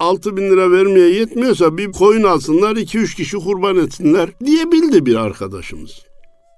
6 0.00 0.36
bin 0.36 0.42
lira 0.42 0.70
vermeye 0.70 1.10
yetmiyorsa 1.10 1.78
bir 1.78 1.92
koyun 1.92 2.22
alsınlar 2.22 2.76
2-3 2.76 3.16
kişi 3.16 3.36
kurban 3.36 3.76
etsinler 3.76 4.30
diyebildi 4.44 5.06
bir 5.06 5.14
arkadaşımız. 5.14 6.06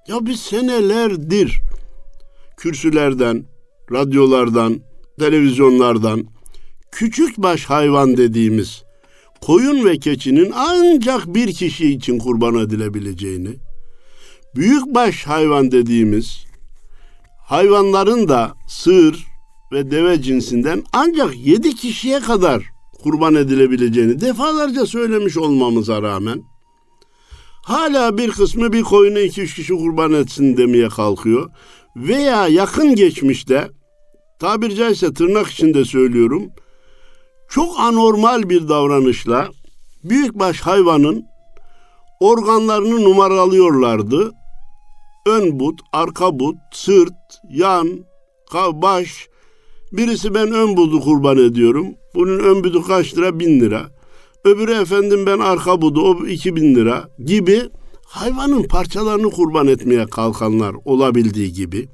Ya 0.09 0.27
biz 0.27 0.41
senelerdir 0.41 1.61
kürsülerden, 2.57 3.45
radyolardan, 3.93 4.81
televizyonlardan 5.19 6.27
küçük 6.93 7.39
baş 7.39 7.65
hayvan 7.65 8.17
dediğimiz 8.17 8.83
koyun 9.41 9.85
ve 9.85 9.99
keçinin 9.99 10.53
ancak 10.55 11.35
bir 11.35 11.53
kişi 11.53 11.91
için 11.91 12.19
kurban 12.19 12.55
edilebileceğini, 12.55 13.57
büyük 14.57 14.95
baş 14.95 15.27
hayvan 15.27 15.73
dediğimiz 15.73 16.45
hayvanların 17.47 18.29
da 18.29 18.55
sığır 18.69 19.27
ve 19.73 19.91
deve 19.91 20.23
cinsinden 20.23 20.85
ancak 20.93 21.37
yedi 21.37 21.75
kişiye 21.75 22.21
kadar 22.21 22.78
kurban 23.03 23.35
edilebileceğini 23.35 24.21
defalarca 24.21 24.87
söylemiş 24.87 25.37
olmamıza 25.37 26.03
rağmen 26.03 26.43
hala 27.63 28.19
bir 28.19 28.31
kısmı 28.31 28.73
bir 28.73 28.83
koyunu 28.83 29.19
iki 29.19 29.43
üç 29.43 29.55
kişi 29.55 29.75
kurban 29.75 30.13
etsin 30.13 30.57
demeye 30.57 30.89
kalkıyor. 30.89 31.51
Veya 31.97 32.49
yakın 32.49 32.95
geçmişte 32.95 33.69
tabiri 34.41 34.75
caizse 34.75 35.15
tırnak 35.15 35.47
içinde 35.47 35.85
söylüyorum 35.85 36.51
çok 37.49 37.81
anormal 37.81 38.49
bir 38.49 38.69
davranışla 38.69 39.49
büyükbaş 40.05 40.61
hayvanın 40.61 41.25
organlarını 42.21 43.05
numaralıyorlardı. 43.05 44.33
Ön 45.27 45.61
but, 45.61 45.81
arka 45.93 46.39
but, 46.41 46.57
sırt, 46.73 47.15
yan, 47.51 48.05
baş. 48.55 49.29
Birisi 49.93 50.35
ben 50.35 50.53
ön 50.53 50.77
budu 50.77 51.01
kurban 51.01 51.39
ediyorum. 51.39 51.87
Bunun 52.19 52.39
ön 52.39 52.65
budu 52.65 52.83
kaç 52.83 53.17
lira? 53.17 53.39
Bin 53.39 53.61
lira. 53.61 53.87
Öbürü 54.45 54.73
efendim 54.73 55.27
ben 55.27 55.39
arka 55.39 55.83
budu 55.83 56.03
o 56.03 56.27
iki 56.27 56.57
bin 56.57 56.75
lira 56.75 57.09
gibi 57.25 57.63
hayvanın 58.05 58.63
parçalarını 58.63 59.31
kurban 59.31 59.67
etmeye 59.67 60.07
kalkanlar 60.07 60.75
olabildiği 60.85 61.53
gibi 61.53 61.89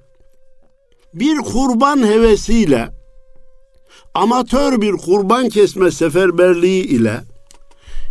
bir 1.15 1.37
kurban 1.39 2.07
hevesiyle 2.07 2.89
amatör 4.15 4.81
bir 4.81 4.93
kurban 4.93 5.49
kesme 5.49 5.91
seferberliği 5.91 6.85
ile 6.85 7.21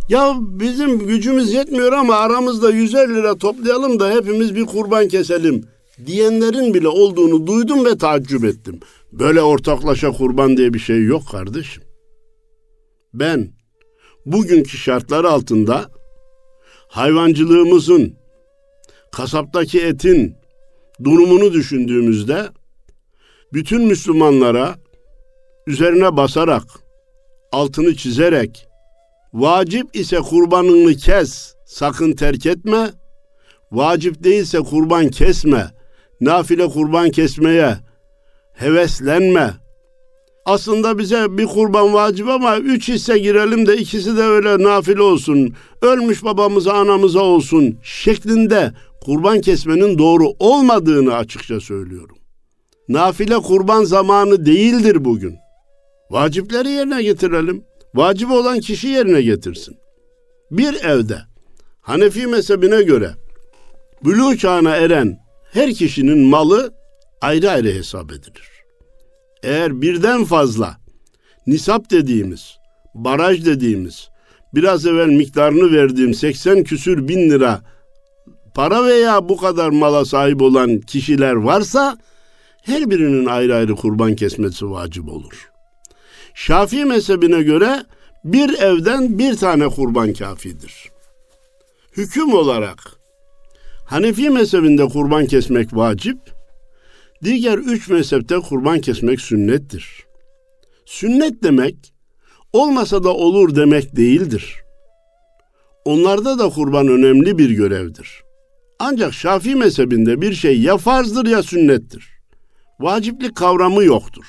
ya 0.08 0.34
bizim 0.40 0.98
gücümüz 0.98 1.52
yetmiyor 1.52 1.92
ama 1.92 2.14
aramızda 2.14 2.70
150 2.70 3.14
lira 3.14 3.34
toplayalım 3.34 4.00
da 4.00 4.10
hepimiz 4.10 4.54
bir 4.54 4.64
kurban 4.64 5.08
keselim 5.08 5.64
diyenlerin 6.06 6.74
bile 6.74 6.88
olduğunu 6.88 7.46
duydum 7.46 7.84
ve 7.84 7.98
taaccüp 7.98 8.44
ettim. 8.44 8.80
Böyle 9.12 9.42
ortaklaşa 9.42 10.10
kurban 10.10 10.56
diye 10.56 10.74
bir 10.74 10.78
şey 10.78 11.04
yok 11.04 11.22
kardeşim. 11.30 11.83
Ben 13.14 13.52
bugünkü 14.26 14.78
şartlar 14.78 15.24
altında 15.24 15.90
hayvancılığımızın, 16.88 18.16
kasaptaki 19.12 19.80
etin 19.80 20.36
durumunu 21.04 21.52
düşündüğümüzde 21.52 22.48
bütün 23.52 23.82
Müslümanlara 23.82 24.74
üzerine 25.66 26.16
basarak, 26.16 26.62
altını 27.52 27.96
çizerek, 27.96 28.68
vacip 29.32 29.96
ise 29.96 30.18
kurbanını 30.18 30.94
kes, 30.94 31.54
sakın 31.66 32.12
terk 32.12 32.46
etme, 32.46 32.90
vacip 33.72 34.24
değilse 34.24 34.58
kurban 34.58 35.08
kesme, 35.08 35.70
nafile 36.20 36.68
kurban 36.68 37.10
kesmeye 37.10 37.76
heveslenme. 38.52 39.63
Aslında 40.44 40.98
bize 40.98 41.38
bir 41.38 41.46
kurban 41.46 41.94
vacip 41.94 42.28
ama 42.28 42.58
üç 42.58 42.88
hisse 42.88 43.18
girelim 43.18 43.66
de 43.66 43.76
ikisi 43.76 44.16
de 44.16 44.22
öyle 44.22 44.62
nafile 44.62 45.02
olsun. 45.02 45.54
Ölmüş 45.82 46.24
babamıza 46.24 46.72
anamıza 46.72 47.20
olsun 47.20 47.78
şeklinde 47.82 48.72
kurban 49.04 49.40
kesmenin 49.40 49.98
doğru 49.98 50.28
olmadığını 50.38 51.14
açıkça 51.14 51.60
söylüyorum. 51.60 52.16
Nafile 52.88 53.38
kurban 53.38 53.84
zamanı 53.84 54.46
değildir 54.46 55.04
bugün. 55.04 55.36
Vacipleri 56.10 56.70
yerine 56.70 57.02
getirelim. 57.02 57.64
Vacip 57.94 58.30
olan 58.30 58.60
kişi 58.60 58.88
yerine 58.88 59.22
getirsin. 59.22 59.76
Bir 60.50 60.74
evde 60.84 61.18
Hanefi 61.80 62.26
mezhebine 62.26 62.82
göre 62.82 63.10
bülü 64.04 64.38
çağına 64.38 64.76
eren 64.76 65.18
her 65.52 65.74
kişinin 65.74 66.18
malı 66.18 66.74
ayrı 67.20 67.50
ayrı 67.50 67.68
hesap 67.68 68.12
edilir. 68.12 68.53
Eğer 69.44 69.82
birden 69.82 70.24
fazla 70.24 70.76
nisap 71.46 71.90
dediğimiz, 71.90 72.58
baraj 72.94 73.46
dediğimiz, 73.46 74.08
biraz 74.54 74.86
evvel 74.86 75.08
miktarını 75.08 75.72
verdiğim 75.72 76.14
80 76.14 76.64
küsür 76.64 77.08
bin 77.08 77.30
lira 77.30 77.62
para 78.54 78.84
veya 78.84 79.28
bu 79.28 79.36
kadar 79.36 79.68
mala 79.68 80.04
sahip 80.04 80.42
olan 80.42 80.80
kişiler 80.80 81.32
varsa 81.32 81.98
her 82.62 82.90
birinin 82.90 83.26
ayrı 83.26 83.54
ayrı 83.54 83.74
kurban 83.74 84.14
kesmesi 84.14 84.70
vacip 84.70 85.08
olur. 85.08 85.50
Şafii 86.34 86.84
mezhebine 86.84 87.42
göre 87.42 87.84
bir 88.24 88.58
evden 88.58 89.18
bir 89.18 89.36
tane 89.36 89.68
kurban 89.68 90.12
kafidir. 90.12 90.90
Hüküm 91.96 92.34
olarak 92.34 93.04
Hanefi 93.84 94.30
mezhebinde 94.30 94.88
kurban 94.88 95.26
kesmek 95.26 95.76
vacip, 95.76 96.18
diğer 97.24 97.58
üç 97.58 97.88
mezhepte 97.88 98.38
kurban 98.38 98.80
kesmek 98.80 99.20
sünnettir. 99.20 100.04
Sünnet 100.86 101.42
demek, 101.42 101.94
olmasa 102.52 103.04
da 103.04 103.14
olur 103.14 103.56
demek 103.56 103.96
değildir. 103.96 104.56
Onlarda 105.84 106.38
da 106.38 106.48
kurban 106.48 106.88
önemli 106.88 107.38
bir 107.38 107.50
görevdir. 107.50 108.22
Ancak 108.78 109.14
Şafii 109.14 109.54
mezhebinde 109.54 110.20
bir 110.20 110.34
şey 110.34 110.60
ya 110.60 110.76
farzdır 110.76 111.26
ya 111.26 111.42
sünnettir. 111.42 112.08
Vaciplik 112.80 113.36
kavramı 113.36 113.84
yoktur. 113.84 114.24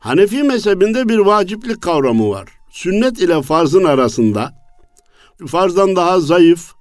Hanefi 0.00 0.42
mezhebinde 0.42 1.08
bir 1.08 1.18
vaciplik 1.18 1.82
kavramı 1.82 2.30
var. 2.30 2.48
Sünnet 2.70 3.18
ile 3.18 3.42
farzın 3.42 3.84
arasında 3.84 4.54
farzdan 5.46 5.96
daha 5.96 6.20
zayıf 6.20 6.72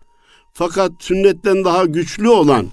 fakat 0.53 0.91
sünnetten 1.00 1.65
daha 1.65 1.86
güçlü 1.86 2.29
olan 2.29 2.67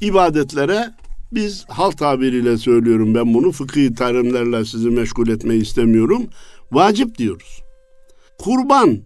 ibadetlere 0.00 0.94
biz 1.34 1.64
halk 1.68 1.98
tabiriyle 1.98 2.58
söylüyorum 2.58 3.14
ben 3.14 3.34
bunu 3.34 3.52
fıkhi 3.52 3.94
terimlerle 3.94 4.64
sizi 4.64 4.90
meşgul 4.90 5.28
etmeyi 5.28 5.62
istemiyorum. 5.62 6.26
Vacip 6.72 7.18
diyoruz. 7.18 7.62
Kurban 8.38 8.98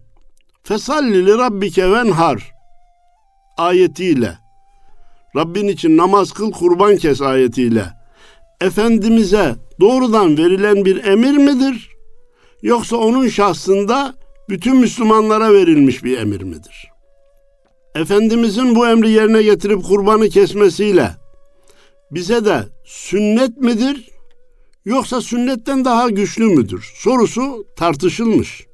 fesalli 0.63 1.27
li 1.27 1.39
rabbike 1.39 1.91
venhar 1.91 2.53
ayetiyle 3.59 4.39
Rabbin 5.37 5.69
için 5.69 5.97
namaz 5.97 6.33
kıl 6.33 6.53
kurban 6.53 6.97
kes 6.97 7.23
ayetiyle 7.23 7.85
Efendimiz'e 8.61 9.55
doğrudan 9.81 10.39
verilen 10.39 10.85
bir 10.85 11.05
emir 11.05 11.37
midir? 11.37 11.91
Yoksa 12.63 12.97
onun 12.97 13.29
şahsında 13.29 14.15
bütün 14.49 14.77
Müslümanlara 14.77 15.53
verilmiş 15.53 16.05
bir 16.05 16.19
emir 16.19 16.43
midir? 16.43 16.89
Efendimizin 17.95 18.75
bu 18.75 18.87
emri 18.87 19.11
yerine 19.11 19.43
getirip 19.43 19.85
kurbanı 19.85 20.29
kesmesiyle 20.29 21.11
bize 22.11 22.45
de 22.45 22.65
sünnet 22.85 23.57
midir 23.57 24.11
yoksa 24.85 25.21
sünnetten 25.21 25.85
daha 25.85 26.11
güçlü 26.11 26.45
müdür? 26.45 26.93
Sorusu 26.95 27.67
tartışılmış. 27.77 28.67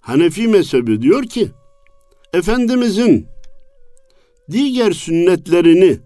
Hanefi 0.00 0.48
mezhebi 0.48 1.02
diyor 1.02 1.22
ki 1.22 1.48
Efendimizin 2.32 3.26
diğer 4.50 4.92
sünnetlerini 4.92 5.98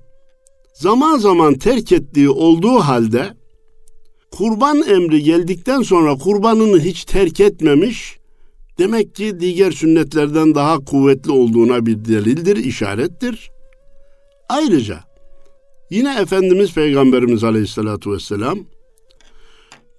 zaman 0.74 1.18
zaman 1.18 1.54
terk 1.54 1.92
ettiği 1.92 2.30
olduğu 2.30 2.78
halde 2.80 3.36
kurban 4.30 4.82
emri 4.82 5.22
geldikten 5.22 5.82
sonra 5.82 6.14
kurbanını 6.14 6.80
hiç 6.80 7.04
terk 7.04 7.40
etmemiş, 7.40 8.18
demek 8.78 9.14
ki 9.14 9.40
diğer 9.40 9.72
sünnetlerden 9.72 10.54
daha 10.54 10.84
kuvvetli 10.84 11.30
olduğuna 11.30 11.86
bir 11.86 12.04
delildir, 12.04 12.56
işarettir. 12.56 13.50
Ayrıca 14.48 15.05
yine 15.90 16.20
Efendimiz 16.20 16.74
Peygamberimiz 16.74 17.44
Aleyhisselatü 17.44 18.12
Vesselam 18.12 18.58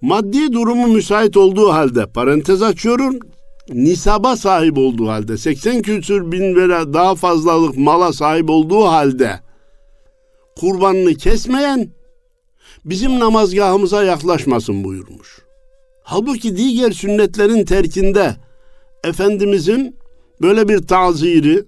maddi 0.00 0.52
durumu 0.52 0.86
müsait 0.86 1.36
olduğu 1.36 1.72
halde 1.72 2.06
parantez 2.06 2.62
açıyorum 2.62 3.18
nisaba 3.72 4.36
sahip 4.36 4.78
olduğu 4.78 5.08
halde 5.08 5.36
80 5.36 5.82
küsür 5.82 6.32
bin 6.32 6.54
lira 6.54 6.92
daha 6.94 7.14
fazlalık 7.14 7.76
mala 7.76 8.12
sahip 8.12 8.50
olduğu 8.50 8.84
halde 8.84 9.40
kurbanını 10.56 11.14
kesmeyen 11.14 11.90
bizim 12.84 13.18
namazgahımıza 13.18 14.04
yaklaşmasın 14.04 14.84
buyurmuş. 14.84 15.38
Halbuki 16.02 16.56
diğer 16.56 16.90
sünnetlerin 16.90 17.64
terkinde 17.64 18.36
Efendimizin 19.04 19.96
böyle 20.42 20.68
bir 20.68 20.86
taziri, 20.86 21.64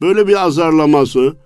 böyle 0.00 0.28
bir 0.28 0.44
azarlaması, 0.44 1.36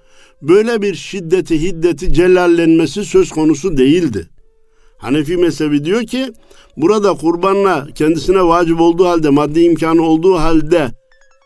böyle 0.43 0.83
bir 0.83 0.95
şiddeti, 0.95 1.63
hiddeti, 1.63 2.13
celallenmesi 2.13 3.05
söz 3.05 3.31
konusu 3.31 3.77
değildi. 3.77 4.29
Hanefi 4.99 5.37
mezhebi 5.37 5.85
diyor 5.85 6.03
ki 6.03 6.33
burada 6.77 7.15
kurbanla 7.15 7.87
kendisine 7.95 8.43
vacip 8.45 8.81
olduğu 8.81 9.07
halde 9.07 9.31
maddi 9.31 9.61
imkanı 9.61 10.03
olduğu 10.03 10.35
halde 10.39 10.91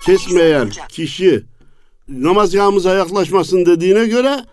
kesmeyen 0.06 0.70
kişi 0.88 1.42
namazgahımıza 2.08 2.94
yaklaşmasın 2.94 3.66
dediğine 3.66 4.06
göre 4.06 4.44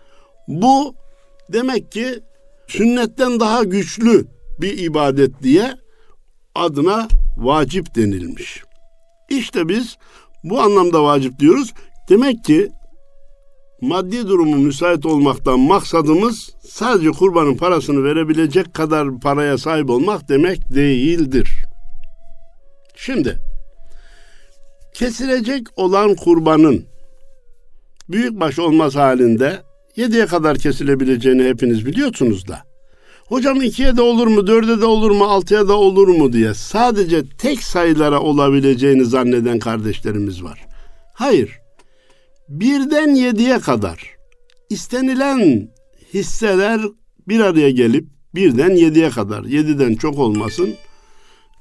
bu 0.48 0.94
demek 1.52 1.92
ki 1.92 2.20
sünnetten 2.66 3.40
daha 3.40 3.64
güçlü 3.64 4.26
bir 4.60 4.78
ibadet 4.78 5.42
diye 5.42 5.74
adına 6.54 7.08
vacip 7.36 7.94
denilmiş. 7.94 8.62
İşte 9.30 9.68
biz 9.68 9.96
bu 10.44 10.60
anlamda 10.60 11.04
vacip 11.04 11.38
diyoruz. 11.38 11.72
Demek 12.08 12.44
ki 12.44 12.70
maddi 13.82 14.28
durumu 14.28 14.56
müsait 14.56 15.06
olmaktan 15.06 15.60
maksadımız 15.60 16.50
sadece 16.68 17.10
kurbanın 17.10 17.56
parasını 17.56 18.04
verebilecek 18.04 18.74
kadar 18.74 19.20
paraya 19.20 19.58
sahip 19.58 19.90
olmak 19.90 20.28
demek 20.28 20.74
değildir. 20.74 21.48
Şimdi 22.96 23.38
kesilecek 24.94 25.66
olan 25.76 26.14
kurbanın 26.14 26.84
büyükbaş 28.08 28.58
olmaz 28.58 28.94
halinde 28.94 29.62
yediye 29.96 30.26
kadar 30.26 30.58
kesilebileceğini 30.58 31.44
hepiniz 31.44 31.86
biliyorsunuz 31.86 32.48
da. 32.48 32.62
Hocam 33.26 33.62
ikiye 33.62 33.96
de 33.96 34.02
olur 34.02 34.26
mu, 34.26 34.46
dörde 34.46 34.80
de 34.80 34.84
olur 34.84 35.10
mu, 35.10 35.24
altıya 35.24 35.68
da 35.68 35.78
olur 35.78 36.08
mu 36.08 36.32
diye 36.32 36.54
sadece 36.54 37.22
tek 37.38 37.62
sayılara 37.62 38.20
olabileceğini 38.20 39.04
zanneden 39.04 39.58
kardeşlerimiz 39.58 40.44
var. 40.44 40.66
Hayır, 41.14 41.61
birden 42.52 43.14
yediye 43.14 43.58
kadar 43.58 44.16
istenilen 44.70 45.68
hisseler 46.14 46.80
bir 47.28 47.40
araya 47.40 47.70
gelip 47.70 48.08
birden 48.34 48.70
yediye 48.70 49.10
kadar, 49.10 49.44
yediden 49.44 49.94
çok 49.94 50.18
olmasın, 50.18 50.74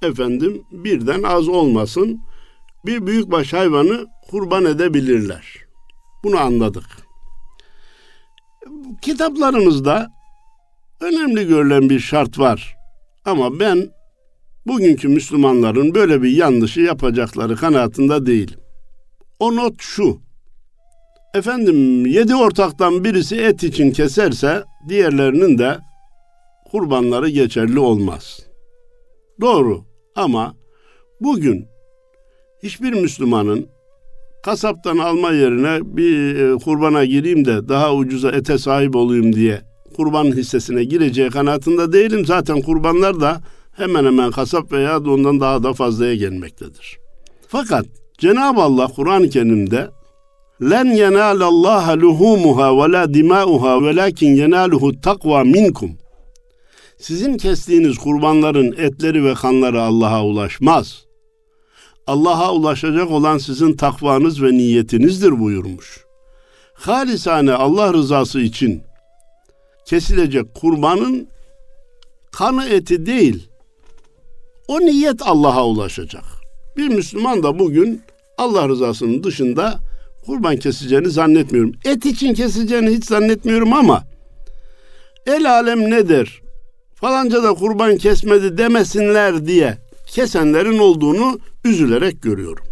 efendim 0.02 0.64
birden 0.72 1.24
az 1.24 1.48
olmasın, 1.48 2.20
bir 2.86 3.08
büyükbaş 3.08 3.54
hayvanı 3.54 4.06
kurban 4.30 4.66
edebilirler. 4.66 5.58
Bunu 6.24 6.40
anladık. 6.40 6.86
Kitaplarımızda 9.02 10.12
önemli 11.00 11.48
görülen 11.48 11.90
bir 11.90 12.00
şart 12.00 12.40
var. 12.40 12.76
Ama 13.26 13.60
ben 13.60 13.90
bugünkü 14.68 15.08
Müslümanların 15.08 15.96
böyle 15.96 16.22
bir 16.22 16.32
yanlışı 16.32 16.82
yapacakları 16.82 17.56
kanaatinde 17.56 18.26
değilim. 18.26 18.60
O 19.40 19.56
not 19.56 19.82
şu. 19.82 20.31
Efendim 21.34 22.06
yedi 22.06 22.36
ortaktan 22.36 23.04
birisi 23.04 23.36
et 23.36 23.64
için 23.64 23.92
keserse 23.92 24.64
diğerlerinin 24.90 25.58
de 25.58 25.78
kurbanları 26.72 27.30
geçerli 27.30 27.80
olmaz. 27.80 28.40
Doğru 29.42 29.82
ama 30.16 30.56
bugün 31.22 31.66
hiçbir 32.64 32.94
Müslümanın 32.94 33.68
kasaptan 34.44 34.98
alma 34.98 35.32
yerine 35.32 35.80
bir 35.98 36.36
e, 36.36 36.56
kurbana 36.56 37.06
gireyim 37.06 37.46
de 37.46 37.70
daha 37.70 37.96
ucuza 37.96 38.32
ete 38.32 38.58
sahip 38.58 38.96
olayım 38.96 39.34
diye 39.34 39.62
kurban 39.96 40.26
hissesine 40.26 40.84
gireceği 40.84 41.30
kanaatinde 41.30 41.94
değilim. 41.94 42.26
Zaten 42.26 42.62
kurbanlar 42.62 43.22
da 43.22 43.42
hemen 43.72 44.06
hemen 44.06 44.32
kasap 44.32 44.72
veya 44.72 45.00
ondan 45.00 45.40
daha 45.40 45.64
da 45.64 45.74
fazlaya 45.74 46.16
gelmektedir. 46.16 46.98
Fakat 47.48 47.86
Cenab-ı 48.18 48.62
Allah 48.62 48.88
Kur'an-ı 48.88 49.30
Kerim'de 49.30 49.90
len 50.62 50.86
yenalallaha 50.86 51.98
luhumuha 51.98 52.78
ve 52.78 52.92
la 52.92 53.14
dimauha 53.14 53.84
velakin 53.84 54.36
yenaluhu 54.36 55.02
takva 55.02 55.44
minkum. 55.44 55.92
Sizin 56.98 57.38
kestiğiniz 57.38 57.98
kurbanların 57.98 58.72
etleri 58.72 59.26
ve 59.26 59.34
kanları 59.34 59.82
Allah'a 59.82 60.26
ulaşmaz. 60.26 61.06
Allah'a 62.08 62.54
ulaşacak 62.54 63.12
olan 63.12 63.38
sizin 63.38 63.74
takvanız 63.74 64.44
ve 64.44 64.52
niyetinizdir 64.52 65.40
buyurmuş. 65.40 66.06
Halisane 66.74 67.54
Allah 67.54 67.94
rızası 67.94 68.40
için 68.40 68.84
kesilecek 69.86 70.56
kurbanın 70.56 71.28
kanı 72.32 72.66
eti 72.66 73.06
değil, 73.06 73.48
o 74.68 74.80
niyet 74.80 75.22
Allah'a 75.22 75.66
ulaşacak. 75.66 76.24
Bir 76.78 76.88
Müslüman 76.88 77.44
da 77.44 77.60
bugün 77.60 78.02
Allah 78.38 78.70
rızasının 78.70 79.24
dışında 79.24 79.80
kurban 80.26 80.58
keseceğini 80.58 81.10
zannetmiyorum. 81.10 81.72
Et 81.86 82.06
için 82.06 82.34
keseceğini 82.34 82.90
hiç 82.90 83.06
zannetmiyorum 83.06 83.74
ama 83.74 84.04
el 85.28 85.52
alem 85.52 85.90
ne 85.92 86.10
der? 86.10 86.42
Falanca 86.96 87.44
da 87.44 87.54
kurban 87.54 87.98
kesmedi 87.98 88.58
demesinler 88.58 89.48
diye 89.48 89.78
kesenlerin 90.08 90.80
olduğunu 90.80 91.40
üzülerek 91.66 92.22
görüyorum. 92.22 92.66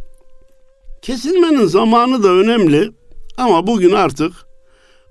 Kesilmenin 1.01 1.65
zamanı 1.65 2.23
da 2.23 2.31
önemli 2.31 2.91
ama 3.37 3.67
bugün 3.67 3.91
artık 3.91 4.33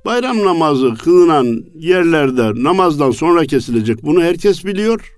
bayram 0.04 0.44
namazı 0.44 0.94
kılınan 0.94 1.64
yerlerde 1.74 2.64
namazdan 2.64 3.10
sonra 3.10 3.44
kesilecek. 3.44 4.02
Bunu 4.02 4.22
herkes 4.22 4.64
biliyor. 4.64 5.14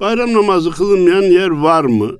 Bayram 0.00 0.32
namazı 0.32 0.70
kılınmayan 0.70 1.22
yer 1.22 1.48
var 1.48 1.84
mı? 1.84 2.10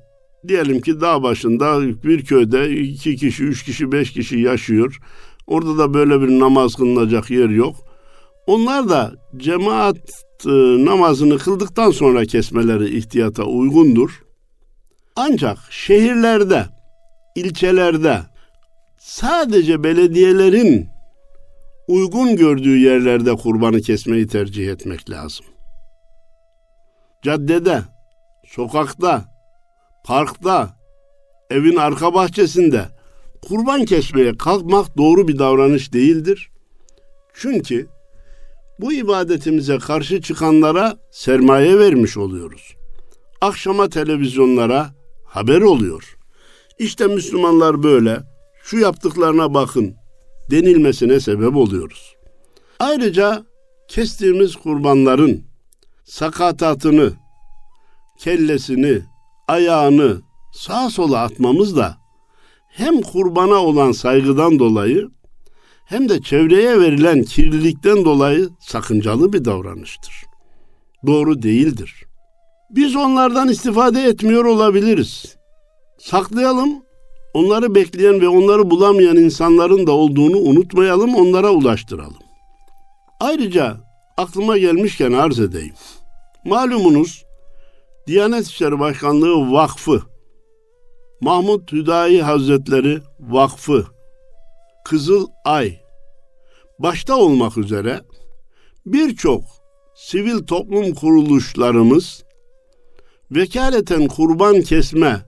Diyelim 0.49 0.81
ki 0.81 1.01
dağ 1.01 1.23
başında 1.23 1.81
bir 2.05 2.25
köyde 2.25 2.71
iki 2.71 3.17
kişi, 3.17 3.45
üç 3.45 3.65
kişi, 3.65 3.93
beş 3.93 4.13
kişi 4.13 4.39
yaşıyor. 4.39 4.99
Orada 5.47 5.79
da 5.79 5.95
böyle 5.95 6.21
bir 6.21 6.39
namaz 6.39 6.75
kılınacak 6.75 7.31
yer 7.31 7.49
yok. 7.49 7.77
Onlar 8.47 8.89
da 8.89 9.13
cemaat 9.37 9.97
e, 10.47 10.51
namazını 10.85 11.39
kıldıktan 11.39 11.91
sonra 11.91 12.25
kesmeleri 12.25 12.97
ihtiyata 12.97 13.45
uygundur. 13.45 14.23
Ancak 15.17 15.59
şehirlerde, 15.71 16.67
ilçelerde 17.37 18.19
sadece 18.99 19.85
belediyelerin 19.85 20.89
uygun 21.89 22.37
gördüğü 22.37 22.79
yerlerde 22.79 23.35
kurbanı 23.35 23.81
kesmeyi 23.81 24.27
tercih 24.27 24.69
etmek 24.73 25.11
lazım. 25.11 25.47
Caddede, 27.23 27.83
sokakta, 28.47 29.32
parkta, 30.05 30.77
evin 31.51 31.77
arka 31.77 32.15
bahçesinde 32.15 32.89
kurban 33.43 33.85
kesmeye 33.85 34.37
kalkmak 34.37 34.97
doğru 34.97 35.29
bir 35.29 35.39
davranış 35.39 35.93
değildir. 35.93 36.51
Çünkü 37.35 37.89
bu 38.81 38.93
ibadetimize 38.93 39.79
karşı 39.79 40.23
çıkanlara 40.23 40.97
sermaye 41.11 41.79
vermiş 41.79 42.17
oluyoruz. 42.17 42.75
Akşama 43.41 43.89
televizyonlara 43.89 44.91
haber 45.25 45.61
oluyor. 45.61 46.17
İşte 46.79 47.07
Müslümanlar 47.07 47.83
böyle, 47.83 48.21
şu 48.65 48.79
yaptıklarına 48.79 49.55
bakın 49.55 49.95
denilmesine 50.51 51.21
sebep 51.21 51.57
oluyoruz. 51.57 52.17
Ayrıca 52.79 53.45
kestiğimiz 53.89 54.57
kurbanların 54.57 55.45
sakatatını, 56.05 57.13
kellesini, 58.19 59.03
ayağını 59.53 60.23
sağa 60.53 60.91
sola 60.91 61.19
atmamız 61.19 61.77
da 61.77 61.97
hem 62.69 63.01
kurbana 63.01 63.55
olan 63.55 63.93
saygıdan 63.93 64.59
dolayı 64.59 65.09
hem 65.85 66.09
de 66.09 66.23
çevreye 66.23 66.81
verilen 66.81 67.23
kirlilikten 67.23 68.05
dolayı 68.05 68.49
sakıncalı 68.61 69.33
bir 69.33 69.45
davranıştır. 69.45 70.15
Doğru 71.07 71.43
değildir. 71.43 72.05
Biz 72.71 72.97
onlardan 72.97 73.49
istifade 73.49 74.03
etmiyor 74.03 74.45
olabiliriz. 74.45 75.37
Saklayalım, 75.99 76.83
onları 77.35 77.75
bekleyen 77.75 78.21
ve 78.21 78.29
onları 78.29 78.71
bulamayan 78.71 79.17
insanların 79.17 79.87
da 79.87 79.93
olduğunu 79.93 80.39
unutmayalım, 80.39 81.15
onlara 81.15 81.51
ulaştıralım. 81.51 82.23
Ayrıca 83.21 83.77
aklıma 84.17 84.59
gelmişken 84.59 85.13
arz 85.13 85.41
edeyim. 85.41 85.75
Malumunuz 86.45 87.25
Diyanet 88.07 88.47
İşleri 88.47 88.79
Başkanlığı 88.79 89.53
Vakfı, 89.53 90.03
Mahmut 91.21 91.73
Hüdayi 91.73 92.23
Hazretleri 92.23 93.01
Vakfı, 93.21 93.87
Kızıl 94.85 95.27
Ay, 95.45 95.81
başta 96.79 97.17
olmak 97.17 97.59
üzere 97.59 98.01
birçok 98.87 99.45
sivil 99.95 100.39
toplum 100.39 100.95
kuruluşlarımız 100.95 102.25
vekaleten 103.31 104.09
kurban 104.09 104.61
kesme 104.61 105.23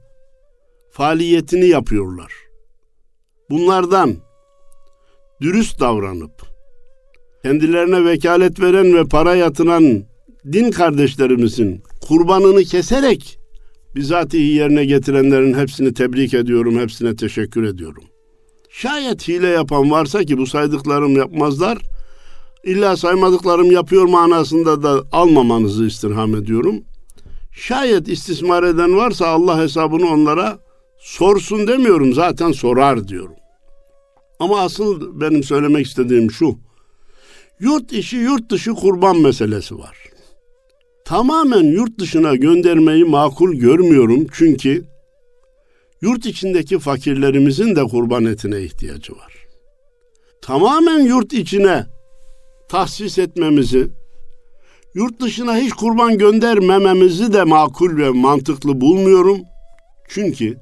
faaliyetini 0.90 1.66
yapıyorlar. 1.66 2.32
Bunlardan 3.50 4.16
dürüst 5.40 5.80
davranıp 5.80 6.42
kendilerine 7.42 8.04
vekalet 8.04 8.60
veren 8.60 8.94
ve 8.94 9.04
para 9.04 9.34
yatıran 9.34 10.04
din 10.52 10.70
kardeşlerimizin 10.70 11.83
kurbanını 12.00 12.64
keserek 12.64 13.38
bizatihi 13.94 14.54
yerine 14.54 14.85
getirenlerin 14.85 15.54
hepsini 15.54 15.94
tebrik 15.94 16.35
ediyorum, 16.35 16.78
hepsine 16.78 17.16
teşekkür 17.16 17.62
ediyorum. 17.62 18.04
Şayet 18.70 19.28
hile 19.28 19.48
yapan 19.48 19.90
varsa 19.90 20.24
ki 20.24 20.38
bu 20.38 20.46
saydıklarım 20.46 21.16
yapmazlar, 21.16 21.78
illa 22.64 22.96
saymadıklarım 22.96 23.72
yapıyor 23.72 24.04
manasında 24.04 24.83
da 24.83 25.02
almamanızı 25.12 25.87
istirham 25.87 26.37
ediyorum. 26.37 26.83
Şayet 27.52 28.09
istismar 28.09 28.62
eden 28.62 28.96
varsa 28.96 29.26
Allah 29.26 29.62
hesabını 29.62 30.11
onlara 30.11 30.59
sorsun 30.98 31.66
demiyorum 31.66 32.12
zaten 32.12 32.52
sorar 32.52 33.09
diyorum. 33.09 33.37
Ama 34.38 34.61
asıl 34.61 35.20
benim 35.20 35.42
söylemek 35.42 35.87
istediğim 35.87 36.30
şu. 36.30 36.59
Yurt 37.61 37.92
içi 37.92 38.16
yurt 38.16 38.50
dışı 38.50 38.70
kurban 38.70 39.20
meselesi 39.20 39.78
var. 39.78 40.13
Tamamen 41.04 41.62
yurt 41.62 41.98
dışına 41.98 42.34
göndermeyi 42.34 43.04
makul 43.04 43.54
görmüyorum 43.54 44.26
çünkü 44.32 44.84
yurt 46.00 46.26
içindeki 46.26 46.78
fakirlerimizin 46.78 47.76
de 47.76 47.84
kurban 47.84 48.24
etine 48.24 48.62
ihtiyacı 48.62 49.12
var. 49.12 49.34
Tamamen 50.42 50.98
yurt 50.98 51.32
içine 51.32 51.86
tahsis 52.68 53.18
etmemizi, 53.18 53.88
yurt 54.94 55.20
dışına 55.20 55.56
hiç 55.56 55.72
kurban 55.72 56.18
göndermememizi 56.18 57.32
de 57.32 57.44
makul 57.44 57.96
ve 57.96 58.10
mantıklı 58.10 58.80
bulmuyorum. 58.80 59.40
Çünkü 60.08 60.58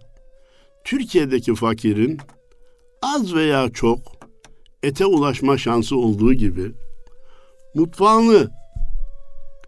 Türkiye'deki 0.85 1.55
fakirin 1.55 2.19
az 3.03 3.35
veya 3.35 3.69
çok 3.71 3.99
ete 4.83 5.07
ulaşma 5.07 5.59
şansı 5.59 5.97
olduğu 5.97 6.35
gibi 6.35 6.73
mutfağını, 7.75 8.51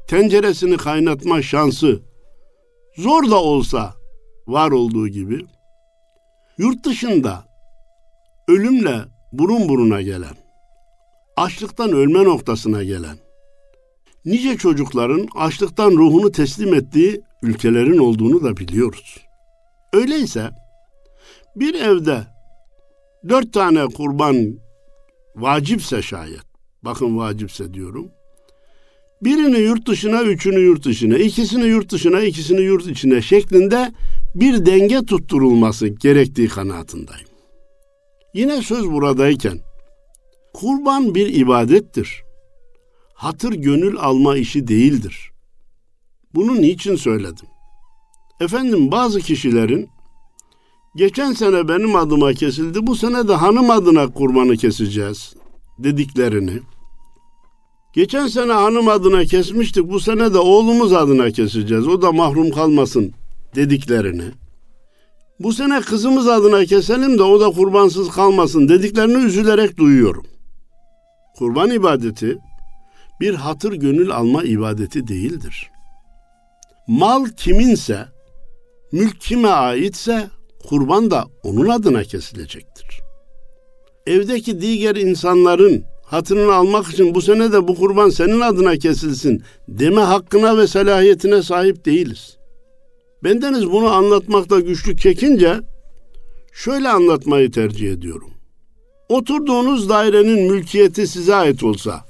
tenceresini 0.06 0.76
kaynatma 0.76 1.42
şansı 1.42 2.02
zor 2.96 3.30
da 3.30 3.42
olsa 3.42 3.94
var 4.46 4.70
olduğu 4.70 5.08
gibi 5.08 5.46
yurt 6.58 6.84
dışında 6.84 7.44
ölümle 8.48 8.96
burun 9.32 9.68
buruna 9.68 10.02
gelen, 10.02 10.34
açlıktan 11.36 11.92
ölme 11.92 12.24
noktasına 12.24 12.82
gelen, 12.82 13.16
nice 14.24 14.56
çocukların 14.56 15.28
açlıktan 15.34 15.90
ruhunu 15.90 16.32
teslim 16.32 16.74
ettiği 16.74 17.22
ülkelerin 17.42 17.98
olduğunu 17.98 18.44
da 18.44 18.56
biliyoruz. 18.56 19.18
Öyleyse 19.92 20.50
bir 21.56 21.74
evde 21.74 22.26
dört 23.28 23.52
tane 23.52 23.86
kurban 23.86 24.58
vacipse 25.36 26.02
şayet, 26.02 26.44
bakın 26.82 27.18
vacipse 27.18 27.74
diyorum, 27.74 28.10
birini 29.24 29.58
yurt 29.58 29.88
dışına, 29.88 30.22
üçünü 30.22 30.60
yurt 30.60 30.84
dışına, 30.84 31.18
ikisini 31.18 31.64
yurt 31.64 31.92
dışına, 31.92 32.20
ikisini 32.20 32.60
yurt 32.60 32.86
içine 32.86 33.22
şeklinde 33.22 33.92
bir 34.34 34.66
denge 34.66 35.04
tutturulması 35.04 35.88
gerektiği 35.88 36.48
kanaatindeyim. 36.48 37.26
Yine 38.34 38.62
söz 38.62 38.90
buradayken, 38.90 39.58
kurban 40.54 41.14
bir 41.14 41.34
ibadettir. 41.34 42.22
Hatır 43.14 43.52
gönül 43.52 43.96
alma 43.96 44.36
işi 44.36 44.68
değildir. 44.68 45.30
Bunu 46.34 46.54
niçin 46.54 46.96
söyledim? 46.96 47.46
Efendim 48.40 48.90
bazı 48.90 49.20
kişilerin 49.20 49.88
geçen 50.96 51.32
sene 51.32 51.68
benim 51.68 51.96
adıma 51.96 52.32
kesildi, 52.32 52.86
bu 52.86 52.96
sene 52.96 53.28
de 53.28 53.34
hanım 53.34 53.70
adına 53.70 54.12
kurbanı 54.12 54.56
keseceğiz 54.56 55.34
dediklerini, 55.78 56.60
geçen 57.94 58.26
sene 58.26 58.52
hanım 58.52 58.88
adına 58.88 59.24
kesmiştik, 59.24 59.88
bu 59.88 60.00
sene 60.00 60.34
de 60.34 60.38
oğlumuz 60.38 60.92
adına 60.92 61.30
keseceğiz, 61.30 61.88
o 61.88 62.02
da 62.02 62.12
mahrum 62.12 62.50
kalmasın 62.50 63.12
dediklerini, 63.54 64.24
bu 65.40 65.52
sene 65.52 65.80
kızımız 65.80 66.28
adına 66.28 66.64
keselim 66.64 67.18
de 67.18 67.22
o 67.22 67.40
da 67.40 67.50
kurbansız 67.50 68.10
kalmasın 68.10 68.68
dediklerini 68.68 69.24
üzülerek 69.24 69.76
duyuyorum. 69.76 70.26
Kurban 71.38 71.70
ibadeti 71.70 72.38
bir 73.20 73.34
hatır 73.34 73.72
gönül 73.72 74.10
alma 74.10 74.42
ibadeti 74.42 75.08
değildir. 75.08 75.70
Mal 76.88 77.26
kiminse, 77.26 78.06
mülk 78.92 79.20
kime 79.20 79.48
aitse 79.48 80.28
kurban 80.68 81.10
da 81.10 81.24
onun 81.42 81.68
adına 81.68 82.04
kesilecektir. 82.04 83.00
Evdeki 84.06 84.60
diğer 84.60 84.96
insanların 84.96 85.84
hatırını 86.14 86.54
almak 86.54 86.92
için 86.92 87.14
bu 87.14 87.22
sene 87.22 87.52
de 87.52 87.68
bu 87.68 87.74
kurban 87.74 88.10
senin 88.10 88.40
adına 88.40 88.76
kesilsin 88.76 89.42
deme 89.68 90.00
hakkına 90.00 90.58
ve 90.58 90.66
selahiyetine 90.66 91.42
sahip 91.42 91.84
değiliz. 91.84 92.36
Bendeniz 93.24 93.70
bunu 93.70 93.86
anlatmakta 93.86 94.60
güçlük 94.60 94.98
çekince 94.98 95.60
şöyle 96.52 96.88
anlatmayı 96.88 97.50
tercih 97.50 97.92
ediyorum. 97.92 98.30
Oturduğunuz 99.08 99.88
dairenin 99.88 100.52
mülkiyeti 100.52 101.06
size 101.06 101.34
ait 101.34 101.64
olsa, 101.64 102.04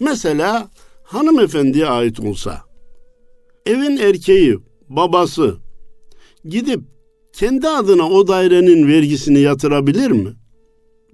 mesela 0.00 0.68
hanımefendiye 1.02 1.86
ait 1.86 2.20
olsa, 2.20 2.60
evin 3.66 3.96
erkeği, 3.96 4.58
babası 4.88 5.56
gidip 6.44 6.80
kendi 7.32 7.68
adına 7.68 8.08
o 8.08 8.28
dairenin 8.28 8.88
vergisini 8.88 9.40
yatırabilir 9.40 10.10
mi? 10.10 10.41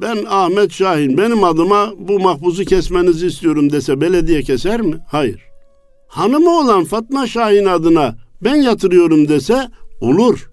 Ben 0.00 0.24
Ahmet 0.28 0.72
Şahin 0.72 1.18
benim 1.18 1.44
adıma 1.44 1.92
bu 1.98 2.20
mahpuzu 2.20 2.64
kesmenizi 2.64 3.26
istiyorum 3.26 3.72
dese 3.72 4.00
belediye 4.00 4.42
keser 4.42 4.80
mi? 4.80 4.98
Hayır. 5.08 5.42
hanımı 6.08 6.58
olan 6.58 6.84
Fatma 6.84 7.26
Şahin 7.26 7.66
adına 7.66 8.18
ben 8.44 8.54
yatırıyorum 8.56 9.28
dese 9.28 9.68
olur. 10.00 10.50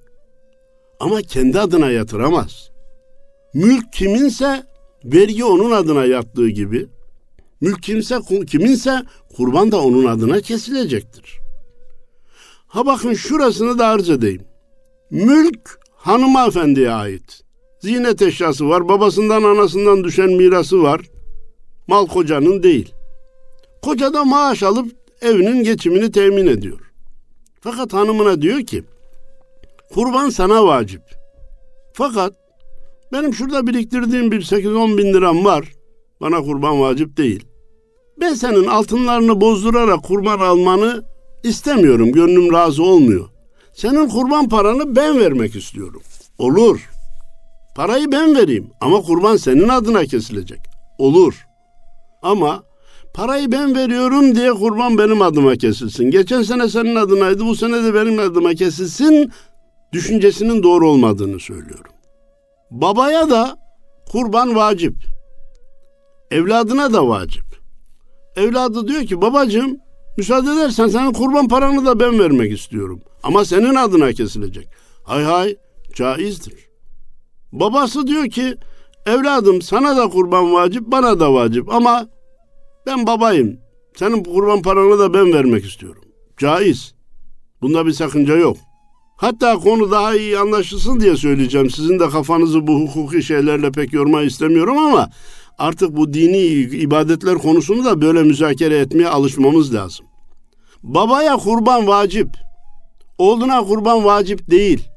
Ama 0.99 1.21
kendi 1.21 1.60
adına 1.60 1.91
yatıramaz. 1.91 2.71
Mülk 3.53 3.93
kiminse 3.93 4.63
vergi 5.05 5.45
onun 5.45 5.71
adına 5.71 6.05
yattığı 6.05 6.49
gibi 6.49 6.88
mülk 7.62 7.84
kimse 7.84 8.19
kiminse 8.47 9.01
kurban 9.38 9.71
da 9.71 9.81
onun 9.81 10.05
adına 10.05 10.41
kesilecektir. 10.41 11.39
Ha 12.67 12.86
bakın 12.86 13.13
şurasını 13.13 13.79
da 13.79 13.88
arz 13.88 14.10
edeyim. 14.10 14.47
Mülk 15.12 15.79
hanımefendiye 15.95 16.91
ait. 16.91 17.44
Ziynet 17.86 18.21
eşyası 18.21 18.69
var, 18.69 18.89
babasından 18.89 19.43
anasından 19.43 20.04
düşen 20.04 20.30
mirası 20.30 20.84
var. 20.84 21.02
Mal 21.88 22.08
kocanın 22.08 22.63
değil. 22.63 22.93
Koca 23.82 24.13
da 24.13 24.26
maaş 24.26 24.63
alıp 24.63 24.91
evinin 25.21 25.63
geçimini 25.63 26.12
temin 26.12 26.48
ediyor. 26.48 26.80
Fakat 27.62 27.93
hanımına 27.93 28.41
diyor 28.41 28.60
ki, 28.60 28.84
kurban 29.93 30.30
sana 30.30 30.65
vacip. 30.65 31.02
Fakat 31.93 32.34
benim 33.12 33.34
şurada 33.34 33.67
biriktirdiğim 33.67 34.32
bir 34.32 34.41
8-10 34.41 34.98
bin 34.98 35.13
liram 35.13 35.45
var. 35.45 35.71
Bana 36.21 36.41
kurban 36.41 36.82
vacip 36.82 37.17
değil. 37.17 37.45
Ben 38.19 38.34
senin 38.34 38.67
altınlarını 38.67 39.41
bozdurarak 39.41 40.04
kurban 40.04 40.39
almanı 40.39 41.04
istemiyorum. 41.43 42.12
Gönlüm 42.12 42.54
razı 42.54 42.84
olmuyor. 42.84 43.30
Senin 43.74 44.10
kurban 44.10 44.50
paranı 44.50 44.95
ben 44.95 45.19
vermek 45.19 45.56
istiyorum. 45.56 46.02
Olur. 46.38 46.94
Parayı 47.76 48.12
ben 48.12 48.36
vereyim 48.36 48.72
ama 48.82 49.02
kurban 49.02 49.38
senin 49.38 49.70
adına 49.70 50.06
kesilecek. 50.06 50.60
Olur. 50.98 51.48
Ama 52.22 52.64
parayı 53.14 53.52
ben 53.52 53.76
veriyorum 53.76 54.36
diye 54.36 54.54
kurban 54.54 54.98
benim 54.98 55.22
adıma 55.22 55.56
kesilsin. 55.56 56.12
Geçen 56.12 56.42
sene 56.42 56.70
senin 56.70 56.96
adınaydı, 56.96 57.46
bu 57.46 57.56
sene 57.56 57.84
de 57.84 57.94
benim 57.94 58.20
adıma 58.20 58.54
kesilsin 58.54 59.32
düşüncesinin 59.94 60.64
doğru 60.64 60.90
olmadığını 60.90 61.40
söylüyorum. 61.40 61.92
Babaya 62.72 63.30
da 63.30 63.58
kurban 64.12 64.56
vacip. 64.56 64.96
Evladına 66.32 66.94
da 66.94 67.08
vacip. 67.08 67.46
Evladı 68.36 68.88
diyor 68.88 69.06
ki 69.06 69.22
babacığım 69.22 69.78
müsaade 70.18 70.52
edersen 70.52 70.88
senin 70.88 71.14
kurban 71.14 71.48
paranı 71.48 71.86
da 71.86 72.00
ben 72.00 72.20
vermek 72.20 72.52
istiyorum. 72.52 73.02
Ama 73.24 73.46
senin 73.46 73.76
adına 73.76 74.14
kesilecek. 74.14 74.68
Hay 75.04 75.24
hay 75.24 75.56
caizdir. 75.94 76.64
Babası 77.60 78.08
diyor 78.08 78.30
ki 78.30 78.56
evladım 79.06 79.62
sana 79.62 79.98
da 79.98 80.10
kurban 80.10 80.54
vacip 80.54 80.84
bana 80.88 81.20
da 81.20 81.34
vacip 81.34 81.74
ama 81.74 82.08
ben 82.86 83.08
babayım. 83.08 83.58
Senin 83.96 84.24
kurban 84.24 84.62
paranı 84.62 85.00
da 85.00 85.13
ben 85.13 85.34
vermek 85.34 85.65
istiyorum. 85.65 86.04
Caiz. 86.38 86.96
Bunda 87.62 87.86
bir 87.86 87.91
sakınca 87.91 88.36
yok. 88.36 88.58
Hatta 89.18 89.56
konu 89.56 89.91
daha 89.91 90.15
iyi 90.15 90.39
anlaşılsın 90.39 91.00
diye 91.00 91.18
söyleyeceğim. 91.18 91.70
Sizin 91.70 92.00
de 92.00 92.10
kafanızı 92.10 92.68
bu 92.68 92.80
hukuki 92.80 93.24
şeylerle 93.24 93.72
pek 93.72 93.94
yormayı 93.94 94.28
istemiyorum 94.28 94.78
ama 94.78 95.10
artık 95.58 95.98
bu 95.98 96.13
dini 96.13 96.38
ibadetler 96.78 97.38
konusunu 97.38 97.86
da 97.86 98.02
böyle 98.02 98.24
müzakere 98.24 98.78
etmeye 98.78 99.10
alışmamız 99.10 99.74
lazım. 99.74 100.06
Babaya 100.84 101.38
kurban 101.38 101.88
vacip. 101.88 102.30
Oğluna 103.18 103.63
kurban 103.63 104.06
vacip 104.06 104.52
değil. 104.52 104.88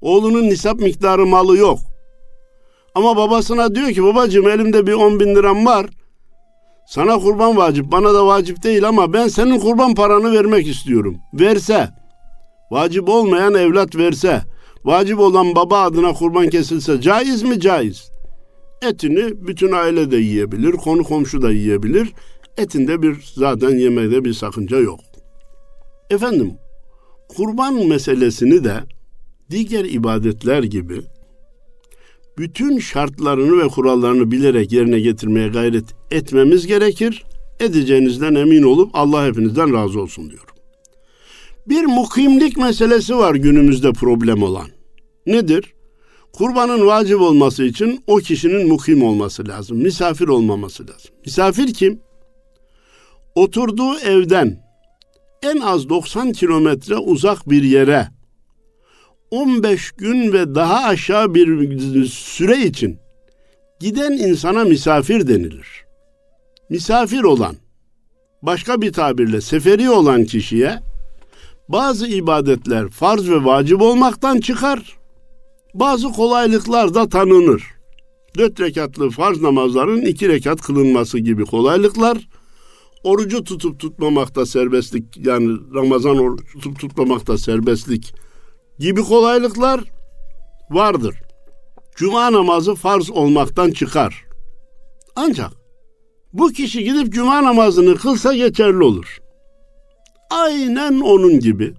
Oğlunun 0.00 0.42
nisap 0.42 0.80
miktarı 0.80 1.26
malı 1.26 1.56
yok. 1.56 1.78
Ama 2.94 3.16
babasına 3.16 3.74
diyor 3.74 3.88
ki 3.88 4.04
babacığım 4.04 4.48
elimde 4.48 4.86
bir 4.86 4.92
on 4.92 5.20
bin 5.20 5.34
liram 5.34 5.66
var. 5.66 5.86
Sana 6.86 7.18
kurban 7.18 7.56
vacip 7.56 7.92
bana 7.92 8.14
da 8.14 8.26
vacip 8.26 8.62
değil 8.62 8.88
ama 8.88 9.12
ben 9.12 9.28
senin 9.28 9.58
kurban 9.58 9.94
paranı 9.94 10.32
vermek 10.32 10.66
istiyorum. 10.66 11.16
Verse, 11.34 11.88
vacip 12.70 13.08
olmayan 13.08 13.54
evlat 13.54 13.96
verse, 13.96 14.42
vacip 14.84 15.18
olan 15.18 15.54
baba 15.54 15.82
adına 15.82 16.12
kurban 16.12 16.48
kesilse 16.48 17.00
caiz 17.00 17.42
mi 17.42 17.60
caiz? 17.60 18.10
Etini 18.82 19.46
bütün 19.46 19.72
aile 19.72 20.10
de 20.10 20.16
yiyebilir, 20.16 20.72
konu 20.72 21.04
komşu 21.04 21.42
da 21.42 21.52
yiyebilir. 21.52 22.12
Etinde 22.56 23.02
bir 23.02 23.32
zaten 23.34 23.78
yemekte 23.78 24.24
bir 24.24 24.32
sakınca 24.32 24.78
yok. 24.78 25.00
Efendim, 26.10 26.54
kurban 27.28 27.74
meselesini 27.74 28.64
de 28.64 28.74
diğer 29.50 29.84
ibadetler 29.84 30.62
gibi 30.62 31.00
bütün 32.38 32.78
şartlarını 32.78 33.64
ve 33.64 33.68
kurallarını 33.68 34.30
bilerek 34.30 34.72
yerine 34.72 35.00
getirmeye 35.00 35.48
gayret 35.48 35.84
etmemiz 36.10 36.66
gerekir. 36.66 37.24
Edeceğinizden 37.60 38.34
emin 38.34 38.62
olup 38.62 38.90
Allah 38.94 39.26
hepinizden 39.26 39.74
razı 39.74 40.00
olsun 40.00 40.30
diyorum. 40.30 40.54
Bir 41.68 41.84
mukimlik 41.84 42.56
meselesi 42.56 43.16
var 43.16 43.34
günümüzde 43.34 43.92
problem 43.92 44.42
olan. 44.42 44.66
Nedir? 45.26 45.74
Kurbanın 46.32 46.86
vacip 46.86 47.20
olması 47.20 47.64
için 47.64 48.04
o 48.06 48.16
kişinin 48.16 48.68
mukim 48.68 49.02
olması 49.02 49.48
lazım. 49.48 49.78
Misafir 49.78 50.28
olmaması 50.28 50.82
lazım. 50.82 51.10
Misafir 51.26 51.74
kim? 51.74 52.00
Oturduğu 53.34 53.98
evden 53.98 54.64
en 55.42 55.60
az 55.60 55.88
90 55.88 56.32
kilometre 56.32 56.96
uzak 56.96 57.50
bir 57.50 57.62
yere 57.62 58.08
15 59.34 59.92
gün 59.92 60.32
ve 60.32 60.54
daha 60.54 60.84
aşağı 60.84 61.34
bir 61.34 62.06
süre 62.06 62.64
için 62.64 62.98
giden 63.80 64.12
insana 64.12 64.64
misafir 64.64 65.28
denilir. 65.28 65.84
Misafir 66.70 67.22
olan, 67.22 67.56
başka 68.42 68.80
bir 68.80 68.92
tabirle 68.92 69.40
seferi 69.40 69.90
olan 69.90 70.24
kişiye 70.24 70.78
bazı 71.68 72.06
ibadetler 72.06 72.88
farz 72.88 73.30
ve 73.30 73.44
vacip 73.44 73.82
olmaktan 73.82 74.40
çıkar, 74.40 74.98
bazı 75.74 76.12
kolaylıklar 76.12 76.94
da 76.94 77.08
tanınır. 77.08 77.64
Dört 78.38 78.60
rekatlı 78.60 79.10
farz 79.10 79.42
namazların 79.42 80.02
iki 80.02 80.28
rekat 80.28 80.60
kılınması 80.60 81.18
gibi 81.18 81.44
kolaylıklar, 81.44 82.28
orucu 83.04 83.44
tutup 83.44 83.80
tutmamakta 83.80 84.46
serbestlik 84.46 85.26
yani 85.26 85.58
Ramazan 85.74 86.18
orucu 86.18 86.44
tutup 86.44 86.78
tutmamakta 86.78 87.38
serbestlik 87.38 88.23
gibi 88.78 89.02
kolaylıklar 89.02 89.80
vardır. 90.70 91.14
Cuma 91.96 92.32
namazı 92.32 92.74
farz 92.74 93.10
olmaktan 93.10 93.70
çıkar. 93.70 94.24
Ancak 95.16 95.52
bu 96.32 96.48
kişi 96.48 96.84
gidip 96.84 97.12
cuma 97.12 97.44
namazını 97.44 97.96
kılsa 97.96 98.34
geçerli 98.34 98.82
olur. 98.84 99.18
Aynen 100.30 101.00
onun 101.00 101.40
gibi 101.40 101.74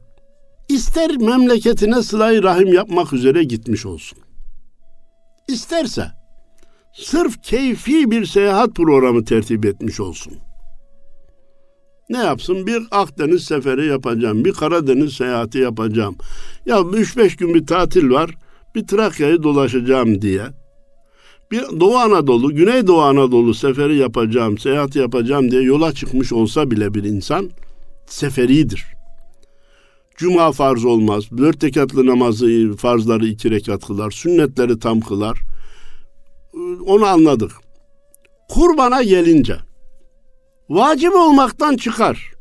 ister 0.69 1.17
memleketine 1.17 2.03
sıla 2.03 2.43
rahim 2.43 2.73
yapmak 2.73 3.13
üzere 3.13 3.43
gitmiş 3.43 3.85
olsun. 3.85 4.19
İsterse 5.47 6.07
sırf 6.93 7.41
keyfi 7.43 8.11
bir 8.11 8.25
seyahat 8.25 8.75
programı 8.75 9.25
tertip 9.25 9.65
etmiş 9.65 9.99
olsun. 9.99 10.33
Ne 12.09 12.17
yapsın? 12.17 12.67
Bir 12.67 12.83
Akdeniz 12.91 13.43
seferi 13.43 13.85
yapacağım, 13.85 14.45
bir 14.45 14.51
Karadeniz 14.51 15.13
seyahati 15.13 15.57
yapacağım. 15.57 16.15
Ya 16.65 16.77
3-5 16.77 17.37
gün 17.37 17.53
bir 17.53 17.65
tatil 17.65 18.09
var, 18.09 18.31
bir 18.75 18.87
Trakya'yı 18.87 19.43
dolaşacağım 19.43 20.21
diye. 20.21 20.43
Bir 21.51 21.61
Doğu 21.79 21.97
Anadolu, 21.97 22.55
Güneydoğu 22.55 23.01
Anadolu 23.01 23.53
seferi 23.53 23.97
yapacağım, 23.97 24.57
seyahat 24.57 24.95
yapacağım 24.95 25.51
diye 25.51 25.61
yola 25.61 25.93
çıkmış 25.93 26.33
olsa 26.33 26.71
bile 26.71 26.93
bir 26.93 27.03
insan 27.03 27.49
seferidir. 28.05 28.85
Cuma 30.17 30.51
farz 30.51 30.85
olmaz. 30.85 31.23
Dört 31.37 31.63
rekatlı 31.63 32.05
namazı, 32.05 32.75
farzları 32.77 33.25
iki 33.25 33.51
rekat 33.51 33.85
kılar. 33.85 34.11
Sünnetleri 34.11 34.79
tam 34.79 34.99
kılar. 34.99 35.39
Onu 36.85 37.05
anladık. 37.05 37.51
Kurbana 38.49 39.03
gelince 39.03 39.57
vacip 40.69 41.15
olmaktan 41.15 41.77
çıkar. 41.77 42.31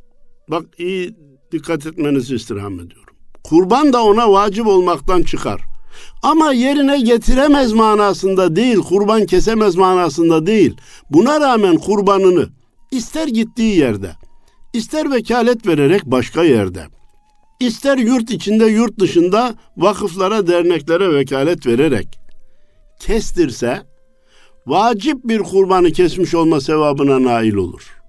Bak 0.49 0.65
iyi 0.79 1.15
dikkat 1.53 1.87
etmenizi 1.87 2.35
istirham 2.35 2.75
ediyorum. 2.75 3.15
Kurban 3.45 3.93
da 3.93 4.05
ona 4.05 4.33
vacip 4.33 4.67
olmaktan 4.67 5.23
çıkar. 5.23 5.61
Ama 6.23 6.53
yerine 6.53 7.01
getiremez 7.01 7.73
manasında 7.73 8.57
değil, 8.57 8.77
kurban 8.77 9.27
kesemez 9.27 9.77
manasında 9.77 10.47
değil. 10.47 10.77
Buna 11.11 11.41
rağmen 11.41 11.77
kurbanını 11.77 12.49
ister 12.91 13.29
gittiği 13.29 13.79
yerde, 13.79 14.11
ister 14.73 15.11
vekalet 15.11 15.67
vererek 15.67 16.07
başka 16.07 16.45
yerde, 16.45 16.87
ister 17.61 17.99
yurt 17.99 18.31
içinde 18.31 18.65
yurt 18.65 18.99
dışında 18.99 19.55
vakıflara, 19.77 20.47
derneklere 20.47 21.15
vekalet 21.15 21.67
vererek 21.67 22.19
kestirse 23.01 23.83
vacip 24.67 25.25
bir 25.25 25.39
kurbanı 25.39 25.91
kesmiş 25.93 26.35
olma 26.35 26.61
sevabına 26.61 27.23
nail 27.23 27.55
olur. 27.55 28.04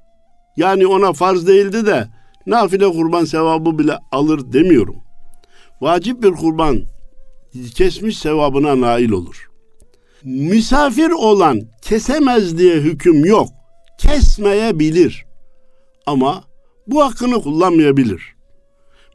Yani 0.57 0.87
ona 0.87 1.13
farz 1.13 1.47
değildi 1.47 1.85
de 1.85 2.07
nafile 2.45 2.87
kurban 2.87 3.25
sevabı 3.25 3.79
bile 3.79 3.97
alır 4.11 4.53
demiyorum. 4.53 4.95
Vacip 5.81 6.23
bir 6.23 6.31
kurban 6.31 6.81
kesmiş 7.75 8.17
sevabına 8.17 8.81
nail 8.81 9.09
olur. 9.09 9.49
Misafir 10.23 11.09
olan 11.09 11.61
kesemez 11.81 12.57
diye 12.57 12.75
hüküm 12.75 13.25
yok. 13.25 13.49
Kesmeyebilir. 13.99 15.25
Ama 16.05 16.43
bu 16.87 17.03
hakkını 17.03 17.41
kullanmayabilir. 17.41 18.35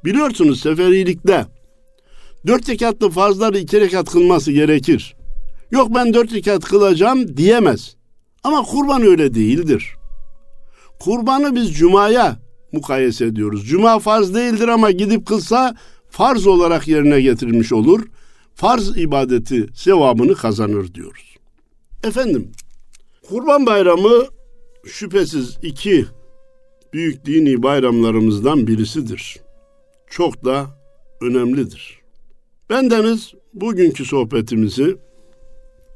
Biliyorsunuz 0.05 0.61
seferilikte 0.61 1.47
dört 2.47 2.69
rekatlı 2.69 3.11
farzları 3.11 3.59
iki 3.59 3.81
rekat 3.81 4.11
kılması 4.11 4.53
gerekir. 4.53 5.17
Yok 5.71 5.95
ben 5.95 6.15
dört 6.15 6.33
rekat 6.33 6.65
kılacağım 6.65 7.37
diyemez. 7.37 7.97
Ama 8.45 8.63
kurban 8.63 9.03
öyle 9.03 9.35
değildir. 9.35 9.95
Kurbanı 11.01 11.55
biz 11.55 11.75
cumaya 11.75 12.37
mukayese 12.73 13.25
ediyoruz. 13.25 13.67
Cuma 13.69 13.99
farz 13.99 14.35
değildir 14.35 14.69
ama 14.69 14.91
gidip 14.91 15.27
kılsa 15.27 15.77
farz 16.11 16.47
olarak 16.47 16.89
yerine 16.89 17.21
getirilmiş 17.21 17.73
olur. 17.73 18.07
Farz 18.55 18.97
ibadeti 18.97 19.67
sevabını 19.75 20.35
kazanır 20.35 20.95
diyoruz. 20.95 21.37
Efendim, 22.05 22.53
Kurban 23.29 23.67
Bayramı 23.67 24.25
şüphesiz 24.87 25.59
iki 25.63 26.07
büyük 26.93 27.27
dini 27.27 27.63
bayramlarımızdan 27.63 28.67
birisidir. 28.67 29.41
Çok 30.11 30.45
da 30.45 30.67
önemlidir. 31.21 32.01
Bendeniz 32.71 33.35
bugünkü 33.55 34.05
sohbetimizi 34.05 34.97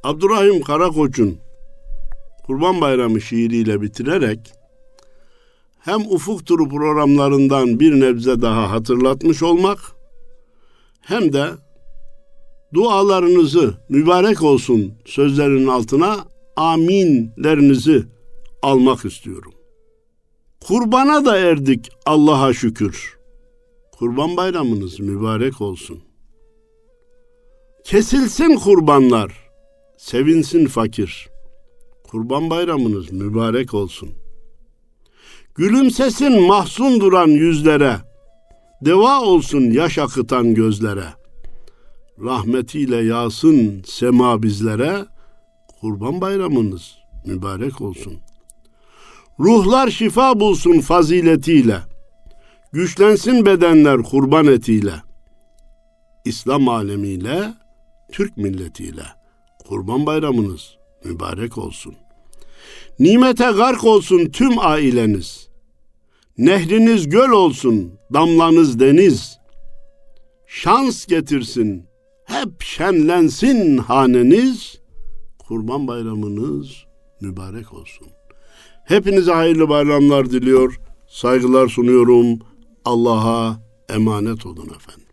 Abdurrahim 0.05 0.63
Karakoç'un 0.63 1.39
Kurban 2.47 2.81
Bayramı 2.81 3.21
şiiriyle 3.21 3.83
bitirerek 3.83 4.53
hem 5.85 6.01
ufuk 6.01 6.47
turu 6.47 6.69
programlarından 6.69 7.81
bir 7.81 8.01
nebze 8.01 8.43
daha 8.43 8.71
hatırlatmış 8.71 9.43
olmak 9.43 9.79
hem 11.01 11.33
de 11.33 11.51
dualarınızı 12.75 13.75
mübarek 13.89 14.43
olsun 14.43 14.95
sözlerinin 15.05 15.67
altına 15.67 16.25
aminlerinizi 16.57 18.05
almak 18.63 19.05
istiyorum. 19.05 19.53
Kurbana 20.67 21.25
da 21.25 21.37
erdik 21.37 21.91
Allah'a 22.07 22.53
şükür. 22.53 23.19
Kurban 23.99 24.37
bayramınız 24.37 25.01
mübarek 25.01 25.61
olsun. 25.61 25.99
Kesilsin 27.85 28.57
kurbanlar, 28.57 29.51
sevinsin 29.99 30.67
fakir. 30.67 31.29
Kurban 32.05 32.51
bayramınız 32.51 33.13
mübarek 33.13 33.75
olsun. 33.75 34.24
Gülümsesin 35.57 36.43
mahzun 36.43 37.01
duran 37.01 37.29
yüzlere, 37.29 37.97
deva 38.81 39.21
olsun 39.21 39.61
yaş 39.61 39.99
akıtan 39.99 40.55
gözlere. 40.55 41.07
Rahmetiyle 42.25 42.97
yağsın 42.97 43.83
sema 43.87 44.43
bizlere, 44.43 45.07
kurban 45.81 46.21
bayramınız 46.21 46.99
mübarek 47.27 47.81
olsun. 47.81 48.15
Ruhlar 49.41 49.91
şifa 49.91 50.41
bulsun 50.41 50.81
faziletiyle, 50.81 51.79
güçlensin 52.73 53.47
bedenler 53.47 54.03
kurban 54.03 54.47
etiyle. 54.47 54.95
İslam 56.25 56.69
alemiyle, 56.69 57.55
Türk 58.13 58.37
milletiyle 58.37 59.07
kurban 59.69 60.07
bayramınız 60.07 60.77
mübarek 61.05 61.59
olsun. 61.59 61.95
Nimete 62.99 63.45
gark 63.45 63.85
olsun 63.85 64.27
tüm 64.27 64.59
aileniz. 64.59 65.49
Nehriniz 66.39 67.09
göl 67.09 67.31
olsun, 67.31 67.93
damlanız 68.13 68.81
deniz. 68.81 69.39
Şans 70.47 71.07
getirsin, 71.07 71.87
hep 72.25 72.63
şenlensin 72.63 73.79
haneniz. 73.79 74.81
Kurban 75.39 75.89
bayramınız 75.89 76.85
mübarek 77.21 77.73
olsun. 77.73 78.07
Hepinize 78.85 79.33
hayırlı 79.33 79.69
bayramlar 79.69 80.31
diliyor. 80.31 80.81
Saygılar 81.09 81.69
sunuyorum. 81.69 82.39
Allah'a 82.85 83.61
emanet 83.89 84.47
olun 84.47 84.69
efendim. 84.77 85.04